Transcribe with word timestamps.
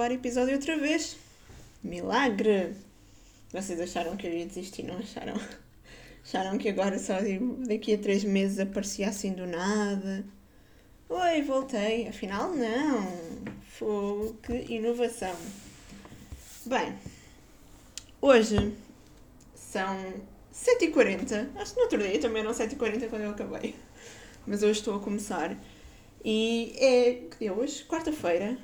gravar 0.00 0.12
episódio 0.12 0.54
outra 0.54 0.78
vez. 0.78 1.14
Milagre! 1.84 2.74
Vocês 3.52 3.78
acharam 3.78 4.16
que 4.16 4.26
eu 4.26 4.32
ia 4.32 4.46
desistir, 4.46 4.82
não 4.82 4.96
acharam? 4.96 5.34
Acharam 6.24 6.56
que 6.56 6.70
agora 6.70 6.98
só 6.98 7.14
daqui 7.66 7.94
a 7.94 7.98
três 7.98 8.24
meses 8.24 8.58
aparecia 8.58 9.08
assim 9.10 9.32
do 9.32 9.46
nada? 9.46 10.24
Oi, 11.08 11.42
voltei. 11.42 12.08
Afinal, 12.08 12.54
não. 12.54 14.34
Que 14.42 14.72
inovação. 14.74 15.36
Bem, 16.64 16.94
hoje 18.22 18.74
são 19.54 20.14
7h40. 20.54 21.48
Acho 21.56 21.72
que 21.72 21.76
no 21.76 21.82
outro 21.84 21.98
dia 21.98 22.18
também 22.20 22.42
eram 22.42 22.52
7h40 22.52 23.08
quando 23.10 23.22
eu 23.22 23.30
acabei. 23.30 23.74
Mas 24.46 24.62
hoje 24.62 24.78
estou 24.78 24.96
a 24.96 25.00
começar. 25.00 25.54
E 26.24 26.74
é, 26.78 27.44
é 27.44 27.52
hoje? 27.52 27.84
Quarta-feira. 27.84 28.56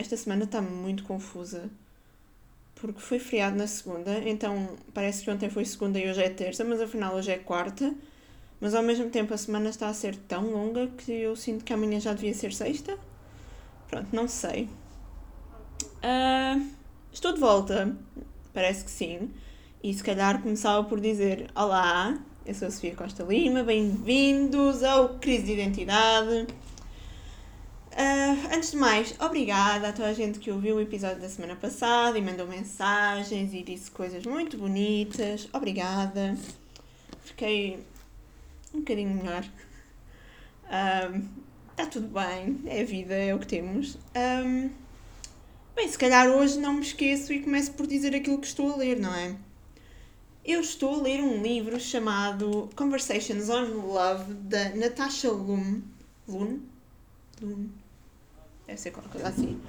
Esta 0.00 0.16
semana 0.16 0.44
está 0.44 0.62
muito 0.62 1.04
confusa. 1.04 1.68
Porque 2.76 2.98
foi 2.98 3.18
feriado 3.18 3.54
na 3.54 3.66
segunda, 3.66 4.18
então 4.26 4.70
parece 4.94 5.22
que 5.22 5.30
ontem 5.30 5.50
foi 5.50 5.62
segunda 5.66 5.98
e 5.98 6.08
hoje 6.08 6.22
é 6.22 6.30
terça, 6.30 6.64
mas 6.64 6.80
afinal 6.80 7.14
hoje 7.14 7.30
é 7.30 7.36
quarta. 7.36 7.94
Mas 8.58 8.74
ao 8.74 8.82
mesmo 8.82 9.10
tempo 9.10 9.34
a 9.34 9.36
semana 9.36 9.68
está 9.68 9.88
a 9.88 9.92
ser 9.92 10.16
tão 10.16 10.52
longa 10.52 10.86
que 10.86 11.12
eu 11.12 11.36
sinto 11.36 11.66
que 11.66 11.72
amanhã 11.74 12.00
já 12.00 12.14
devia 12.14 12.32
ser 12.32 12.54
sexta. 12.54 12.98
Pronto, 13.88 14.08
não 14.10 14.26
sei. 14.26 14.70
Uh, 16.02 16.66
estou 17.12 17.34
de 17.34 17.40
volta, 17.40 17.94
parece 18.54 18.82
que 18.84 18.90
sim. 18.90 19.30
E 19.82 19.92
se 19.92 20.02
calhar 20.02 20.40
começava 20.40 20.82
por 20.82 20.98
dizer: 20.98 21.50
Olá, 21.54 22.18
eu 22.46 22.54
sou 22.54 22.68
a 22.68 22.70
Sofia 22.70 22.94
Costa 22.96 23.22
Lima, 23.22 23.62
bem-vindos 23.62 24.82
ao 24.82 25.18
Crise 25.18 25.42
de 25.42 25.52
Identidade. 25.52 26.46
Uh, 27.92 28.54
antes 28.54 28.70
de 28.70 28.76
mais, 28.76 29.14
obrigada 29.20 29.88
a 29.88 29.92
toda 29.92 30.08
a 30.08 30.14
gente 30.14 30.38
que 30.38 30.50
ouviu 30.50 30.76
o 30.76 30.80
episódio 30.80 31.20
da 31.20 31.28
semana 31.28 31.56
passada 31.56 32.16
e 32.16 32.22
mandou 32.22 32.46
mensagens 32.46 33.52
e 33.52 33.62
disse 33.62 33.90
coisas 33.90 34.24
muito 34.24 34.56
bonitas. 34.56 35.48
Obrigada. 35.52 36.36
Fiquei 37.24 37.84
um 38.72 38.78
bocadinho 38.78 39.10
melhor. 39.10 39.44
Está 41.72 41.86
tudo 41.86 42.08
bem, 42.08 42.60
é 42.66 42.82
a 42.82 42.84
vida, 42.84 43.14
é 43.14 43.34
o 43.34 43.38
que 43.38 43.46
temos. 43.46 43.96
Um, 44.14 44.70
bem, 45.74 45.88
se 45.88 45.98
calhar 45.98 46.28
hoje 46.28 46.58
não 46.58 46.74
me 46.74 46.82
esqueço 46.82 47.32
e 47.32 47.42
começo 47.42 47.72
por 47.72 47.86
dizer 47.86 48.14
aquilo 48.14 48.38
que 48.38 48.46
estou 48.46 48.72
a 48.72 48.76
ler, 48.76 49.00
não 49.00 49.14
é? 49.14 49.34
Eu 50.44 50.60
estou 50.60 50.94
a 50.94 51.02
ler 51.02 51.20
um 51.20 51.42
livro 51.42 51.78
chamado 51.80 52.70
Conversations 52.76 53.48
on 53.48 53.64
Love 53.86 54.34
da 54.34 54.70
Natasha 54.76 55.30
Lum. 55.30 55.82
Lun? 56.28 56.60
Lun? 57.42 57.79
Deve 58.70 58.80
ser 58.80 58.90
qualquer 58.90 59.10
coisa 59.10 59.28
assim. 59.28 59.60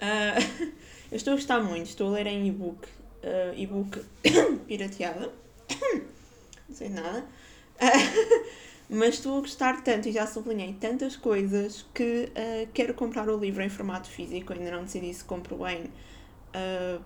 Uh, 0.00 0.72
eu 1.10 1.16
estou 1.16 1.32
a 1.32 1.36
gostar 1.36 1.60
muito, 1.60 1.86
estou 1.86 2.08
a 2.08 2.10
ler 2.12 2.26
em 2.26 2.48
e-book, 2.48 2.86
uh, 2.86 3.54
e-book 3.56 4.00
pirateada, 4.66 5.32
não 6.68 6.74
sei 6.74 6.88
nada, 6.88 7.20
uh, 7.20 8.44
mas 8.90 9.14
estou 9.14 9.38
a 9.38 9.40
gostar 9.40 9.82
tanto 9.82 10.08
e 10.08 10.12
já 10.12 10.26
sublinhei 10.26 10.74
tantas 10.74 11.16
coisas 11.16 11.86
que 11.94 12.30
quero 12.72 12.94
comprar 12.94 13.28
o 13.28 13.38
livro 13.38 13.62
em 13.62 13.68
formato 13.68 14.08
físico, 14.08 14.52
ainda 14.52 14.70
não 14.70 14.84
decidi 14.84 15.12
se 15.12 15.24
compro 15.24 15.58
em 15.68 15.90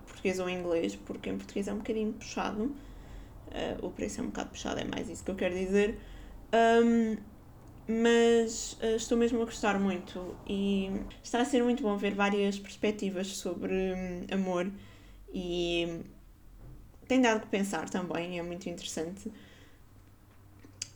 português 0.05 0.39
ou 0.39 0.47
em 0.47 0.57
inglês, 0.57 0.95
porque 0.95 1.29
em 1.29 1.37
português 1.37 1.67
é 1.67 1.73
um 1.73 1.77
bocadinho 1.79 2.13
puxado, 2.13 2.73
o 3.81 3.89
preço 3.89 4.21
é 4.21 4.23
um 4.23 4.27
bocado 4.27 4.51
puxado, 4.51 4.79
é 4.79 4.85
mais 4.85 5.09
isso 5.09 5.25
que 5.25 5.31
eu 5.31 5.35
quero 5.35 5.53
dizer. 5.53 5.99
Um, 6.53 7.17
mas 7.87 8.77
uh, 8.81 8.95
estou 8.95 9.17
mesmo 9.17 9.41
a 9.41 9.45
gostar 9.45 9.79
muito 9.79 10.35
e 10.47 10.89
está 11.21 11.41
a 11.41 11.45
ser 11.45 11.63
muito 11.63 11.83
bom 11.83 11.97
ver 11.97 12.13
várias 12.13 12.57
perspectivas 12.57 13.27
sobre 13.27 13.73
um, 13.73 14.33
amor 14.33 14.71
e 15.33 16.01
tem 17.07 17.21
dado 17.21 17.41
que 17.41 17.47
pensar 17.47 17.89
também, 17.89 18.39
é 18.39 18.43
muito 18.43 18.69
interessante. 18.69 19.31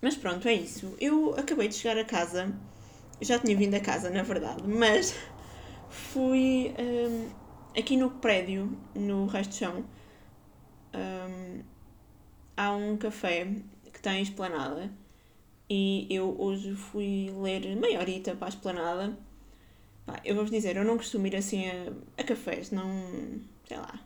Mas 0.01 0.15
pronto, 0.15 0.47
é 0.47 0.53
isso. 0.53 0.95
Eu 1.01 1.35
acabei 1.37 1.67
de 1.67 1.75
chegar 1.75 1.97
a 1.97 2.05
casa, 2.05 2.53
já 3.19 3.37
tinha 3.39 3.57
vindo 3.57 3.73
a 3.73 3.79
casa 3.79 4.09
na 4.09 4.23
verdade, 4.23 4.63
mas 4.65 5.15
fui 5.89 6.73
um, 6.79 7.29
aqui 7.77 7.97
no 7.97 8.11
prédio, 8.11 8.77
no 8.95 9.25
resto 9.25 9.49
do 9.49 9.55
chão, 9.55 9.85
um, 10.95 11.61
há 12.55 12.71
um 12.71 12.95
café 12.95 13.47
que 13.91 14.01
tem 14.01 14.21
esplanada 14.21 14.89
e 15.69 16.07
eu 16.09 16.35
hoje 16.39 16.73
fui 16.75 17.31
ler 17.37 17.75
meia 17.75 17.99
horita 17.99 18.35
para 18.35 18.47
a 18.47 18.49
esplanada. 18.49 19.17
Pá, 20.05 20.21
eu 20.23 20.35
vou-vos 20.35 20.51
dizer, 20.51 20.77
eu 20.77 20.85
não 20.85 20.97
costumo 20.97 21.27
ir 21.27 21.35
assim 21.35 21.67
a, 21.67 21.91
a 22.17 22.23
cafés, 22.23 22.71
não. 22.71 22.89
sei 23.67 23.77
lá. 23.77 23.99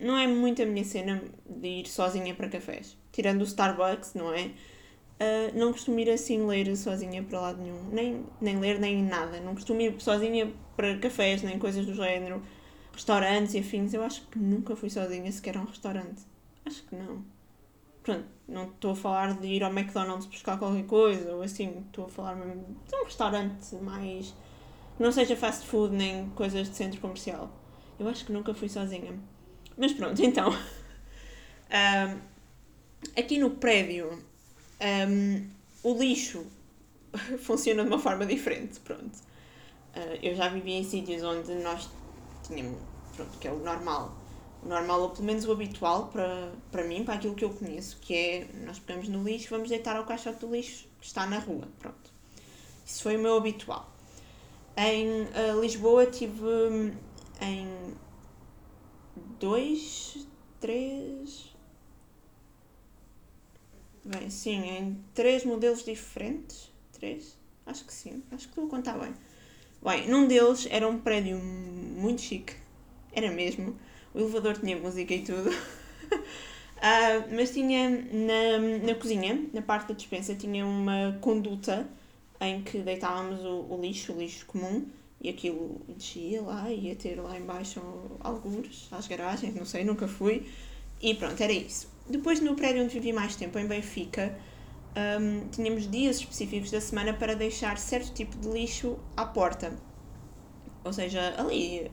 Não 0.00 0.16
é 0.18 0.26
muito 0.26 0.62
a 0.62 0.66
minha 0.66 0.84
cena 0.84 1.22
de 1.48 1.68
ir 1.68 1.86
sozinha 1.86 2.34
para 2.34 2.48
cafés. 2.48 2.96
Tirando 3.12 3.42
o 3.42 3.44
Starbucks, 3.44 4.14
não 4.14 4.32
é? 4.32 4.46
Uh, 4.46 5.56
não 5.56 5.72
costumo 5.72 6.00
ir 6.00 6.10
assim 6.10 6.44
ler 6.46 6.74
sozinha 6.76 7.22
para 7.22 7.40
lado 7.40 7.62
nenhum. 7.62 7.84
Nem, 7.92 8.26
nem 8.40 8.58
ler, 8.58 8.80
nem 8.80 9.02
nada. 9.02 9.38
Não 9.40 9.54
costumo 9.54 9.80
ir 9.80 9.94
sozinha 10.00 10.52
para 10.76 10.98
cafés, 10.98 11.42
nem 11.42 11.58
coisas 11.58 11.86
do 11.86 11.94
género. 11.94 12.42
Restaurantes 12.92 13.54
e 13.54 13.58
afins. 13.58 13.94
Eu 13.94 14.02
acho 14.02 14.26
que 14.28 14.38
nunca 14.38 14.74
fui 14.74 14.90
sozinha 14.90 15.30
sequer 15.30 15.56
a 15.56 15.60
um 15.60 15.66
restaurante. 15.66 16.22
Acho 16.64 16.82
que 16.84 16.96
não. 16.96 17.24
Pronto, 18.02 18.24
não 18.48 18.64
estou 18.64 18.92
a 18.92 18.96
falar 18.96 19.34
de 19.38 19.46
ir 19.46 19.62
ao 19.62 19.70
McDonald's 19.70 20.26
buscar 20.26 20.58
qualquer 20.58 20.84
coisa 20.86 21.34
ou 21.34 21.42
assim, 21.42 21.84
estou 21.86 22.06
a 22.06 22.08
falar 22.08 22.34
mesmo 22.34 22.76
de 22.86 22.96
um 22.96 23.04
restaurante 23.04 23.74
mais. 23.76 24.34
não 24.98 25.12
seja 25.12 25.36
fast 25.36 25.66
food 25.66 25.94
nem 25.94 26.28
coisas 26.30 26.68
de 26.68 26.76
centro 26.76 27.00
comercial. 27.00 27.50
Eu 27.98 28.08
acho 28.08 28.24
que 28.24 28.32
nunca 28.32 28.52
fui 28.52 28.68
sozinha. 28.68 29.18
Mas 29.76 29.92
pronto, 29.92 30.20
então. 30.22 30.50
Um, 30.50 32.18
aqui 33.16 33.38
no 33.38 33.52
prédio, 33.52 34.22
um, 35.08 35.48
o 35.82 35.94
lixo 35.96 36.44
funciona 37.38 37.84
de 37.84 37.88
uma 37.88 37.98
forma 38.00 38.26
diferente. 38.26 38.80
Pronto. 38.80 39.16
Uh, 39.94 40.18
eu 40.22 40.34
já 40.34 40.48
vivi 40.48 40.72
em 40.72 40.84
sítios 40.84 41.22
onde 41.22 41.54
nós 41.56 41.88
tínhamos. 42.42 42.80
Pronto, 43.14 43.38
que 43.38 43.46
é 43.46 43.52
o 43.52 43.58
normal 43.58 44.21
o 44.62 44.68
normal, 44.68 45.02
ou 45.02 45.10
pelo 45.10 45.24
menos 45.24 45.44
o 45.44 45.52
habitual 45.52 46.06
para, 46.06 46.52
para 46.70 46.84
mim, 46.84 47.04
para 47.04 47.14
aquilo 47.14 47.34
que 47.34 47.44
eu 47.44 47.50
conheço, 47.50 47.98
que 48.00 48.14
é 48.14 48.48
nós 48.64 48.78
pegamos 48.78 49.08
no 49.08 49.22
lixo, 49.22 49.48
vamos 49.50 49.68
deitar 49.68 49.96
ao 49.96 50.04
caixote 50.04 50.38
do 50.40 50.52
lixo 50.52 50.86
que 51.00 51.06
está 51.06 51.26
na 51.26 51.38
rua. 51.38 51.68
Pronto. 51.78 52.12
Isso 52.86 53.02
foi 53.02 53.16
o 53.16 53.18
meu 53.18 53.36
habitual. 53.36 53.90
Em 54.76 55.22
uh, 55.22 55.60
Lisboa 55.60 56.06
tive 56.06 56.44
hum, 56.44 56.92
em 57.40 57.94
dois, 59.38 60.26
três. 60.60 61.52
Bem, 64.04 64.30
sim, 64.30 64.60
em 64.62 65.04
três 65.14 65.44
modelos 65.44 65.84
diferentes. 65.84 66.72
Três? 66.92 67.36
Acho 67.66 67.84
que 67.84 67.92
sim, 67.92 68.22
acho 68.30 68.44
que 68.44 68.50
estou 68.50 68.66
a 68.66 68.70
contar 68.70 68.98
bem. 68.98 69.14
Bem, 69.82 70.08
num 70.08 70.26
deles 70.28 70.66
era 70.70 70.86
um 70.88 70.98
prédio 70.98 71.38
muito 71.38 72.20
chique, 72.20 72.54
era 73.12 73.30
mesmo 73.30 73.76
o 74.14 74.18
elevador 74.18 74.58
tinha 74.58 74.76
música 74.76 75.14
e 75.14 75.22
tudo. 75.22 75.50
uh, 75.50 75.54
mas 77.34 77.50
tinha 77.50 77.88
na, 77.90 78.86
na 78.86 78.94
cozinha, 78.94 79.46
na 79.52 79.62
parte 79.62 79.88
da 79.88 79.94
despensa, 79.94 80.34
tinha 80.34 80.64
uma 80.66 81.18
conduta 81.20 81.86
em 82.40 82.62
que 82.62 82.78
deitávamos 82.78 83.40
o, 83.44 83.66
o 83.70 83.80
lixo, 83.80 84.12
o 84.12 84.18
lixo 84.18 84.44
comum, 84.46 84.86
e 85.20 85.28
aquilo 85.28 85.80
descia 85.88 86.42
lá, 86.42 86.70
ia 86.70 86.96
ter 86.96 87.20
lá 87.20 87.38
embaixo 87.38 87.80
alguns, 88.20 88.88
às 88.90 89.06
garagens, 89.06 89.54
não 89.54 89.64
sei, 89.64 89.84
nunca 89.84 90.08
fui. 90.08 90.46
E 91.00 91.14
pronto, 91.14 91.40
era 91.40 91.52
isso. 91.52 91.88
Depois 92.08 92.40
no 92.40 92.56
prédio 92.56 92.82
onde 92.82 92.92
vivi 92.92 93.12
mais 93.12 93.36
tempo, 93.36 93.56
em 93.58 93.66
Benfica, 93.66 94.36
um, 95.20 95.48
tínhamos 95.48 95.88
dias 95.88 96.16
específicos 96.16 96.70
da 96.70 96.80
semana 96.80 97.14
para 97.14 97.34
deixar 97.34 97.78
certo 97.78 98.12
tipo 98.12 98.36
de 98.36 98.48
lixo 98.48 98.98
à 99.16 99.24
porta. 99.24 99.72
Ou 100.84 100.92
seja, 100.92 101.34
ali 101.38 101.88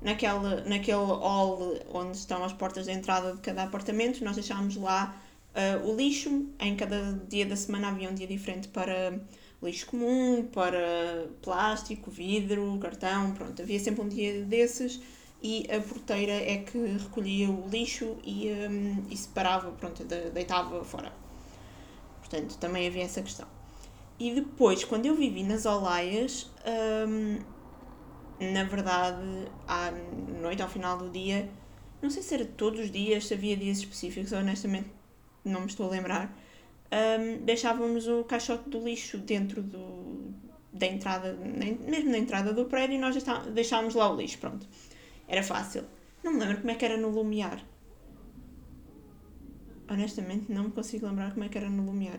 naquele, 0.00 0.62
naquele 0.68 0.96
hall 0.96 1.78
onde 1.92 2.16
estão 2.16 2.42
as 2.44 2.52
portas 2.52 2.86
de 2.86 2.92
entrada 2.92 3.34
de 3.34 3.40
cada 3.40 3.64
apartamento, 3.64 4.24
nós 4.24 4.34
deixámos 4.34 4.76
lá 4.76 5.20
uh, 5.54 5.88
o 5.88 5.96
lixo. 5.96 6.46
Em 6.58 6.76
cada 6.76 7.20
dia 7.28 7.46
da 7.46 7.56
semana 7.56 7.88
havia 7.88 8.08
um 8.08 8.14
dia 8.14 8.26
diferente 8.26 8.68
para 8.68 9.20
lixo 9.62 9.86
comum, 9.86 10.48
para 10.52 11.26
plástico, 11.42 12.10
vidro, 12.10 12.78
cartão, 12.80 13.32
pronto, 13.32 13.60
havia 13.60 13.78
sempre 13.78 14.02
um 14.02 14.08
dia 14.08 14.42
desses 14.44 15.00
e 15.42 15.66
a 15.70 15.80
porteira 15.80 16.32
é 16.32 16.58
que 16.58 16.78
recolhia 16.78 17.50
o 17.50 17.68
lixo 17.68 18.16
e, 18.24 18.50
um, 18.50 19.04
e 19.10 19.16
separava, 19.16 19.70
pronto, 19.72 20.04
deitava 20.04 20.84
fora. 20.84 21.12
Portanto, 22.20 22.56
também 22.58 22.86
havia 22.86 23.04
essa 23.04 23.22
questão. 23.22 23.46
E 24.18 24.34
depois, 24.34 24.84
quando 24.84 25.06
eu 25.06 25.14
vivi 25.14 25.42
nas 25.42 25.64
Olaias, 25.64 26.50
um, 27.08 27.38
na 28.40 28.64
verdade, 28.64 29.22
à 29.68 29.92
noite, 30.40 30.62
ao 30.62 30.68
final 30.68 30.96
do 30.96 31.10
dia, 31.10 31.48
não 32.00 32.08
sei 32.08 32.22
se 32.22 32.34
era 32.34 32.44
todos 32.44 32.80
os 32.80 32.90
dias, 32.90 33.26
se 33.26 33.34
havia 33.34 33.56
dias 33.56 33.78
específicos, 33.78 34.32
honestamente 34.32 34.88
não 35.44 35.60
me 35.60 35.66
estou 35.66 35.86
a 35.86 35.90
lembrar, 35.90 36.36
um, 36.92 37.44
deixávamos 37.44 38.06
o 38.08 38.24
caixote 38.24 38.68
do 38.68 38.82
lixo 38.82 39.18
dentro 39.18 39.62
do, 39.62 40.34
da 40.72 40.86
entrada, 40.86 41.32
mesmo 41.34 42.10
na 42.10 42.18
entrada 42.18 42.52
do 42.52 42.64
prédio, 42.64 42.98
nós 42.98 43.16
deixámos 43.52 43.94
lá 43.94 44.12
o 44.12 44.16
lixo, 44.16 44.38
pronto. 44.38 44.66
Era 45.28 45.42
fácil. 45.42 45.84
Não 46.22 46.32
me 46.32 46.40
lembro 46.40 46.58
como 46.58 46.70
é 46.70 46.74
que 46.74 46.84
era 46.84 46.96
no 46.96 47.08
Lumiar. 47.08 47.64
Honestamente, 49.88 50.52
não 50.52 50.64
me 50.64 50.70
consigo 50.70 51.06
lembrar 51.06 51.32
como 51.32 51.44
é 51.44 51.48
que 51.48 51.56
era 51.56 51.68
no 51.68 51.84
Lumiar. 51.84 52.16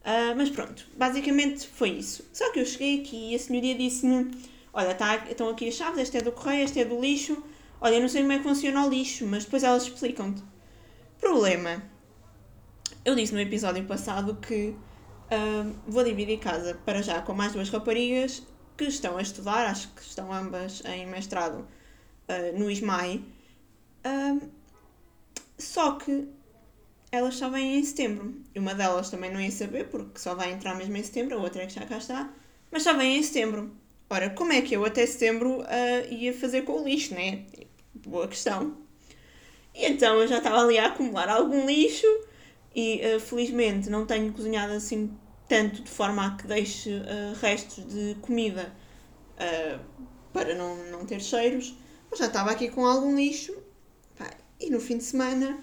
Uh, 0.00 0.34
mas 0.36 0.48
pronto, 0.48 0.86
basicamente 0.96 1.66
foi 1.66 1.90
isso. 1.90 2.24
Só 2.32 2.50
que 2.52 2.60
eu 2.60 2.64
cheguei 2.64 3.00
aqui 3.00 3.32
e 3.32 3.34
a 3.34 3.38
senhoria 3.38 3.74
disse-me: 3.74 4.30
Olha, 4.72 4.94
tá, 4.94 5.16
estão 5.28 5.48
aqui 5.48 5.68
as 5.68 5.74
chaves, 5.74 6.00
este 6.00 6.18
é 6.18 6.22
do 6.22 6.32
correio, 6.32 6.64
este 6.64 6.80
é 6.80 6.84
do 6.84 7.00
lixo. 7.00 7.42
Olha, 7.80 7.94
eu 7.94 8.00
não 8.00 8.08
sei 8.08 8.22
como 8.22 8.32
é 8.32 8.38
que 8.38 8.44
funciona 8.44 8.86
o 8.86 8.88
lixo, 8.88 9.26
mas 9.26 9.44
depois 9.44 9.62
elas 9.64 9.84
explicam-te. 9.84 10.42
Problema. 11.18 11.82
Eu 13.04 13.14
disse 13.14 13.32
no 13.32 13.40
episódio 13.40 13.84
passado 13.84 14.36
que 14.36 14.68
uh, 14.70 15.74
vou 15.86 16.04
dividir 16.04 16.38
casa 16.38 16.78
para 16.84 17.02
já 17.02 17.20
com 17.22 17.32
mais 17.32 17.52
duas 17.52 17.68
raparigas 17.70 18.42
que 18.76 18.84
estão 18.84 19.16
a 19.16 19.22
estudar, 19.22 19.66
acho 19.66 19.88
que 19.88 20.02
estão 20.02 20.32
ambas 20.32 20.82
em 20.84 21.06
mestrado 21.06 21.66
uh, 22.28 22.58
no 22.58 22.70
ISMAI. 22.70 23.24
Uh, 24.06 24.50
só 25.58 25.92
que 25.92 26.28
elas 27.12 27.34
só 27.36 27.50
vêm 27.50 27.78
em 27.78 27.84
setembro. 27.84 28.34
E 28.54 28.58
uma 28.58 28.74
delas 28.74 29.10
também 29.10 29.32
não 29.32 29.40
ia 29.40 29.50
saber, 29.50 29.88
porque 29.88 30.18
só 30.18 30.34
vai 30.34 30.52
entrar 30.52 30.74
mesmo 30.74 30.96
em 30.96 31.02
setembro, 31.02 31.36
a 31.36 31.40
outra 31.40 31.62
é 31.62 31.66
que 31.66 31.74
já 31.74 31.84
cá 31.86 31.98
está, 31.98 32.32
mas 32.70 32.82
só 32.82 32.94
vem 32.94 33.16
em 33.16 33.22
setembro. 33.22 33.74
Ora, 34.12 34.28
como 34.30 34.52
é 34.52 34.60
que 34.60 34.74
eu 34.74 34.84
até 34.84 35.06
setembro 35.06 35.60
uh, 35.60 36.12
ia 36.12 36.34
fazer 36.34 36.62
com 36.62 36.82
o 36.82 36.84
lixo, 36.84 37.14
né? 37.14 37.44
Boa 37.94 38.26
questão. 38.26 38.76
E 39.72 39.86
então 39.86 40.20
eu 40.20 40.26
já 40.26 40.38
estava 40.38 40.60
ali 40.60 40.78
a 40.78 40.88
acumular 40.88 41.28
algum 41.28 41.64
lixo 41.64 42.08
e 42.74 43.00
uh, 43.06 43.20
felizmente 43.20 43.88
não 43.88 44.04
tenho 44.04 44.32
cozinhado 44.32 44.72
assim 44.72 45.16
tanto 45.48 45.82
de 45.82 45.90
forma 45.90 46.26
a 46.26 46.30
que 46.36 46.44
deixe 46.44 46.90
uh, 46.90 47.34
restos 47.40 47.86
de 47.86 48.16
comida 48.20 48.72
para 50.32 50.54
não, 50.54 50.76
não 50.90 51.06
ter 51.06 51.20
cheiros. 51.20 51.72
Mas 52.10 52.18
já 52.18 52.26
estava 52.26 52.50
aqui 52.50 52.68
com 52.68 52.84
algum 52.84 53.14
lixo. 53.14 53.56
Pá, 54.18 54.28
e 54.58 54.70
no 54.70 54.80
fim 54.80 54.98
de 54.98 55.04
semana 55.04 55.58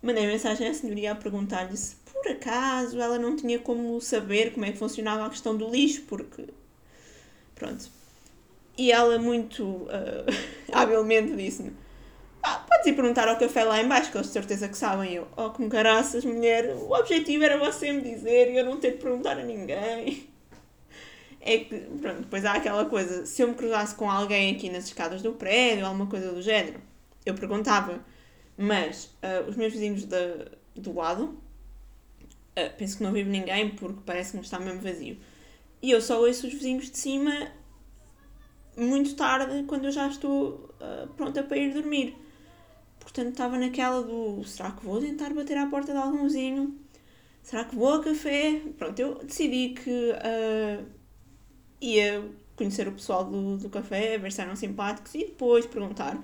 mandei 0.00 0.24
mensagem 0.26 0.68
à 0.68 0.72
senhoria 0.72 1.12
a 1.12 1.14
perguntar-lhe 1.16 1.76
se 1.76 1.96
por 1.96 2.30
acaso 2.30 3.00
ela 3.00 3.18
não 3.18 3.34
tinha 3.34 3.58
como 3.58 4.00
saber 4.00 4.52
como 4.52 4.64
é 4.66 4.70
que 4.70 4.78
funcionava 4.78 5.26
a 5.26 5.30
questão 5.30 5.56
do 5.56 5.68
lixo, 5.68 6.02
porque. 6.02 6.46
Pronto. 7.62 7.88
E 8.76 8.90
ela, 8.90 9.18
muito 9.18 9.64
uh, 9.64 10.26
habilmente, 10.72 11.36
disse-me: 11.36 11.72
ah, 12.42 12.64
Podes 12.68 12.86
ir 12.86 12.94
perguntar 12.94 13.28
ao 13.28 13.38
café 13.38 13.62
lá 13.62 13.80
embaixo, 13.80 14.10
que 14.10 14.16
eles 14.16 14.26
de 14.26 14.32
certeza 14.32 14.68
que 14.68 14.76
sabem. 14.76 15.14
Eu, 15.14 15.28
oh, 15.36 15.50
como 15.50 15.68
caraças, 15.68 16.24
mulher, 16.24 16.74
o 16.74 16.92
objetivo 16.92 17.44
era 17.44 17.56
você 17.56 17.92
me 17.92 18.02
dizer 18.02 18.50
e 18.50 18.58
eu 18.58 18.64
não 18.64 18.78
ter 18.78 18.92
de 18.92 18.98
perguntar 18.98 19.38
a 19.38 19.44
ninguém. 19.44 20.28
É 21.44 21.58
que, 21.58 21.76
pronto, 22.00 22.20
depois 22.20 22.44
há 22.44 22.52
aquela 22.52 22.84
coisa: 22.84 23.26
se 23.26 23.42
eu 23.42 23.48
me 23.48 23.54
cruzasse 23.54 23.96
com 23.96 24.08
alguém 24.08 24.54
aqui 24.54 24.70
nas 24.70 24.84
escadas 24.84 25.22
do 25.22 25.32
prédio, 25.32 25.84
alguma 25.84 26.06
coisa 26.06 26.30
do 26.30 26.40
género, 26.40 26.80
eu 27.26 27.34
perguntava 27.34 28.00
mas 28.56 29.06
uh, 29.24 29.48
os 29.48 29.56
meus 29.56 29.72
vizinhos 29.72 30.04
de, 30.04 30.46
do 30.76 30.94
lado, 30.94 31.24
uh, 31.24 32.76
penso 32.78 32.98
que 32.98 33.02
não 33.02 33.10
vive 33.10 33.28
ninguém 33.28 33.70
porque 33.70 33.98
parece 34.06 34.38
que 34.38 34.44
está 34.44 34.60
mesmo 34.60 34.80
vazio. 34.82 35.16
E 35.82 35.90
eu 35.90 36.00
só 36.00 36.20
ouço 36.20 36.46
os 36.46 36.52
vizinhos 36.52 36.90
de 36.90 36.96
cima 36.96 37.50
muito 38.76 39.14
tarde, 39.14 39.64
quando 39.64 39.84
eu 39.84 39.92
já 39.92 40.06
estou 40.06 40.70
uh, 40.80 41.08
pronta 41.16 41.42
para 41.42 41.56
ir 41.56 41.74
dormir. 41.74 42.16
Portanto, 43.00 43.30
estava 43.30 43.58
naquela 43.58 44.02
do 44.02 44.44
será 44.44 44.70
que 44.70 44.84
vou 44.84 45.00
tentar 45.00 45.34
bater 45.34 45.58
à 45.58 45.66
porta 45.66 45.92
de 45.92 45.98
algum 45.98 46.22
vizinho? 46.22 46.78
Será 47.42 47.64
que 47.64 47.74
vou 47.74 47.94
a 47.94 48.02
café? 48.02 48.62
Pronto, 48.78 48.98
eu 48.98 49.16
decidi 49.16 49.70
que 49.70 49.90
uh, 50.12 50.86
ia 51.80 52.24
conhecer 52.54 52.86
o 52.86 52.92
pessoal 52.92 53.24
do, 53.24 53.58
do 53.58 53.68
café, 53.68 54.16
ver 54.16 54.30
se 54.30 54.40
eram 54.40 54.54
simpáticos 54.54 55.14
e 55.14 55.18
depois 55.24 55.66
perguntar 55.66 56.22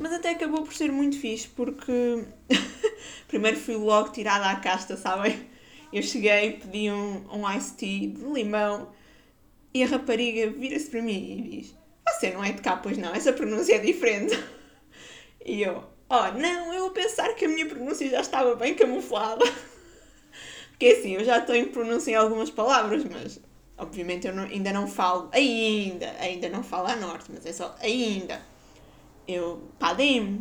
mas 0.00 0.12
até 0.12 0.30
acabou 0.30 0.62
por 0.62 0.72
ser 0.72 0.92
muito 0.92 1.18
fixe 1.18 1.48
porque 1.48 2.24
primeiro 3.26 3.58
fui 3.58 3.76
logo 3.76 4.10
tirada 4.10 4.48
à 4.48 4.56
casta, 4.56 4.96
sabem? 4.96 5.46
Eu 5.92 6.02
cheguei, 6.02 6.52
pedi 6.52 6.90
um, 6.90 7.24
um 7.32 7.50
iced 7.50 7.76
tea 7.76 8.08
de 8.08 8.24
limão 8.32 8.88
e 9.72 9.82
a 9.82 9.86
rapariga 9.86 10.50
vira-se 10.50 10.90
para 10.90 11.02
mim 11.02 11.38
e 11.38 11.56
diz: 11.56 11.74
Você 12.06 12.30
não 12.30 12.44
é 12.44 12.52
de 12.52 12.62
cá, 12.62 12.76
pois 12.76 12.96
não, 12.98 13.14
essa 13.14 13.32
pronúncia 13.32 13.76
é 13.76 13.78
diferente. 13.78 14.38
E 15.44 15.62
eu: 15.62 15.84
Oh, 16.10 16.38
não, 16.38 16.72
eu 16.74 16.86
a 16.86 16.90
pensar 16.90 17.34
que 17.34 17.44
a 17.44 17.48
minha 17.48 17.66
pronúncia 17.66 18.08
já 18.08 18.20
estava 18.20 18.54
bem 18.54 18.74
camuflada. 18.74 19.44
Porque 20.70 20.86
assim, 20.86 21.14
eu 21.14 21.24
já 21.24 21.38
estou 21.38 21.54
em 21.54 21.66
pronúncia 21.66 22.12
em 22.12 22.14
algumas 22.14 22.50
palavras, 22.50 23.04
mas 23.04 23.40
obviamente 23.76 24.26
eu 24.26 24.34
não, 24.34 24.44
ainda 24.44 24.72
não 24.72 24.86
falo, 24.86 25.28
ainda, 25.32 26.10
ainda 26.20 26.48
não 26.48 26.62
falo 26.62 26.88
a 26.88 26.96
norte, 26.96 27.26
mas 27.32 27.44
é 27.46 27.52
só 27.52 27.74
ainda 27.80 28.40
eu, 29.28 29.68
pá, 29.78 29.92
dei-me 29.92 30.40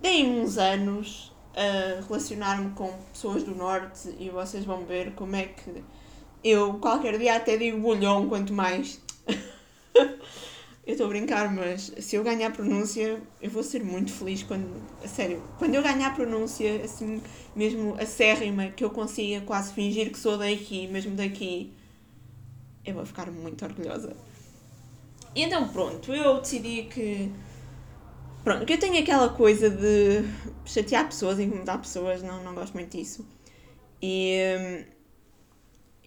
dei 0.00 0.24
uns 0.24 0.58
anos 0.58 1.32
a 1.56 2.00
relacionar-me 2.06 2.70
com 2.70 2.92
pessoas 3.12 3.42
do 3.42 3.52
Norte 3.52 4.14
e 4.16 4.30
vocês 4.30 4.64
vão 4.64 4.84
ver 4.84 5.12
como 5.14 5.34
é 5.34 5.46
que 5.46 5.82
eu 6.42 6.74
qualquer 6.74 7.18
dia 7.18 7.36
até 7.36 7.56
digo 7.56 7.78
bolhão, 7.78 8.28
quanto 8.28 8.52
mais. 8.52 9.00
eu 9.94 10.92
estou 10.92 11.06
a 11.06 11.08
brincar, 11.08 11.52
mas 11.52 11.92
se 11.98 12.16
eu 12.16 12.24
ganhar 12.24 12.52
pronúncia, 12.52 13.20
eu 13.40 13.50
vou 13.50 13.62
ser 13.62 13.82
muito 13.82 14.12
feliz 14.12 14.42
quando. 14.42 14.68
A 15.02 15.08
sério, 15.08 15.42
quando 15.58 15.74
eu 15.74 15.82
ganhar 15.82 16.14
pronúncia, 16.14 16.82
assim, 16.84 17.22
mesmo 17.54 17.96
acérrima, 18.00 18.68
que 18.68 18.84
eu 18.84 18.90
consiga 18.90 19.44
quase 19.44 19.72
fingir 19.72 20.10
que 20.10 20.18
sou 20.18 20.38
daqui, 20.38 20.86
mesmo 20.86 21.14
daqui, 21.14 21.72
eu 22.84 22.94
vou 22.94 23.06
ficar 23.06 23.30
muito 23.30 23.64
orgulhosa. 23.64 24.16
E 25.34 25.42
então, 25.42 25.68
pronto, 25.68 26.12
eu 26.12 26.40
decidi 26.40 26.84
que 26.84 27.30
Pronto, 28.48 28.64
que 28.64 28.72
eu 28.72 28.78
tenho 28.78 28.98
aquela 28.98 29.28
coisa 29.28 29.68
de 29.68 30.24
chatear 30.64 31.06
pessoas, 31.06 31.38
incomodar 31.38 31.78
pessoas, 31.78 32.22
não, 32.22 32.42
não 32.42 32.54
gosto 32.54 32.72
muito 32.72 32.96
disso. 32.96 33.26
E, 34.00 34.86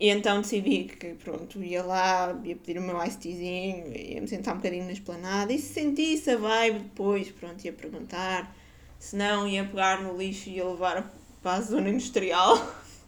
e 0.02 0.10
então 0.10 0.42
decidi 0.42 0.86
que, 0.86 1.14
pronto, 1.14 1.64
ia 1.64 1.84
lá, 1.84 2.36
ia 2.44 2.56
pedir 2.56 2.80
o 2.80 2.82
meu 2.82 3.00
ice 3.04 3.20
teazinho, 3.20 3.96
ia 3.96 4.20
me 4.20 4.28
sentar 4.28 4.56
um 4.56 4.58
bocadinho 4.58 4.86
na 4.86 4.94
esplanada 4.94 5.54
e 5.54 5.60
se 5.60 5.76
sentisse 5.76 6.32
a 6.32 6.38
vibe 6.38 6.80
depois, 6.80 7.30
pronto, 7.30 7.64
ia 7.64 7.72
perguntar. 7.72 8.52
Se 8.98 9.16
não, 9.16 9.48
ia 9.48 9.64
pegar 9.64 10.02
no 10.02 10.18
lixo 10.18 10.50
e 10.50 10.54
ia 10.54 10.68
levar 10.68 11.14
para 11.44 11.58
a 11.58 11.62
zona 11.62 11.90
industrial. 11.90 12.58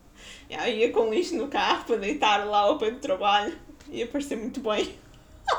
ia 0.48 0.92
com 0.92 1.12
lixo 1.12 1.36
no 1.36 1.48
carro 1.48 1.84
para 1.84 1.96
deitar 1.96 2.46
lá 2.46 2.60
ao 2.60 2.78
pé 2.78 2.92
do 2.92 3.00
trabalho. 3.00 3.58
Ia 3.90 4.06
parecer 4.06 4.36
muito 4.36 4.60
bem. 4.60 4.94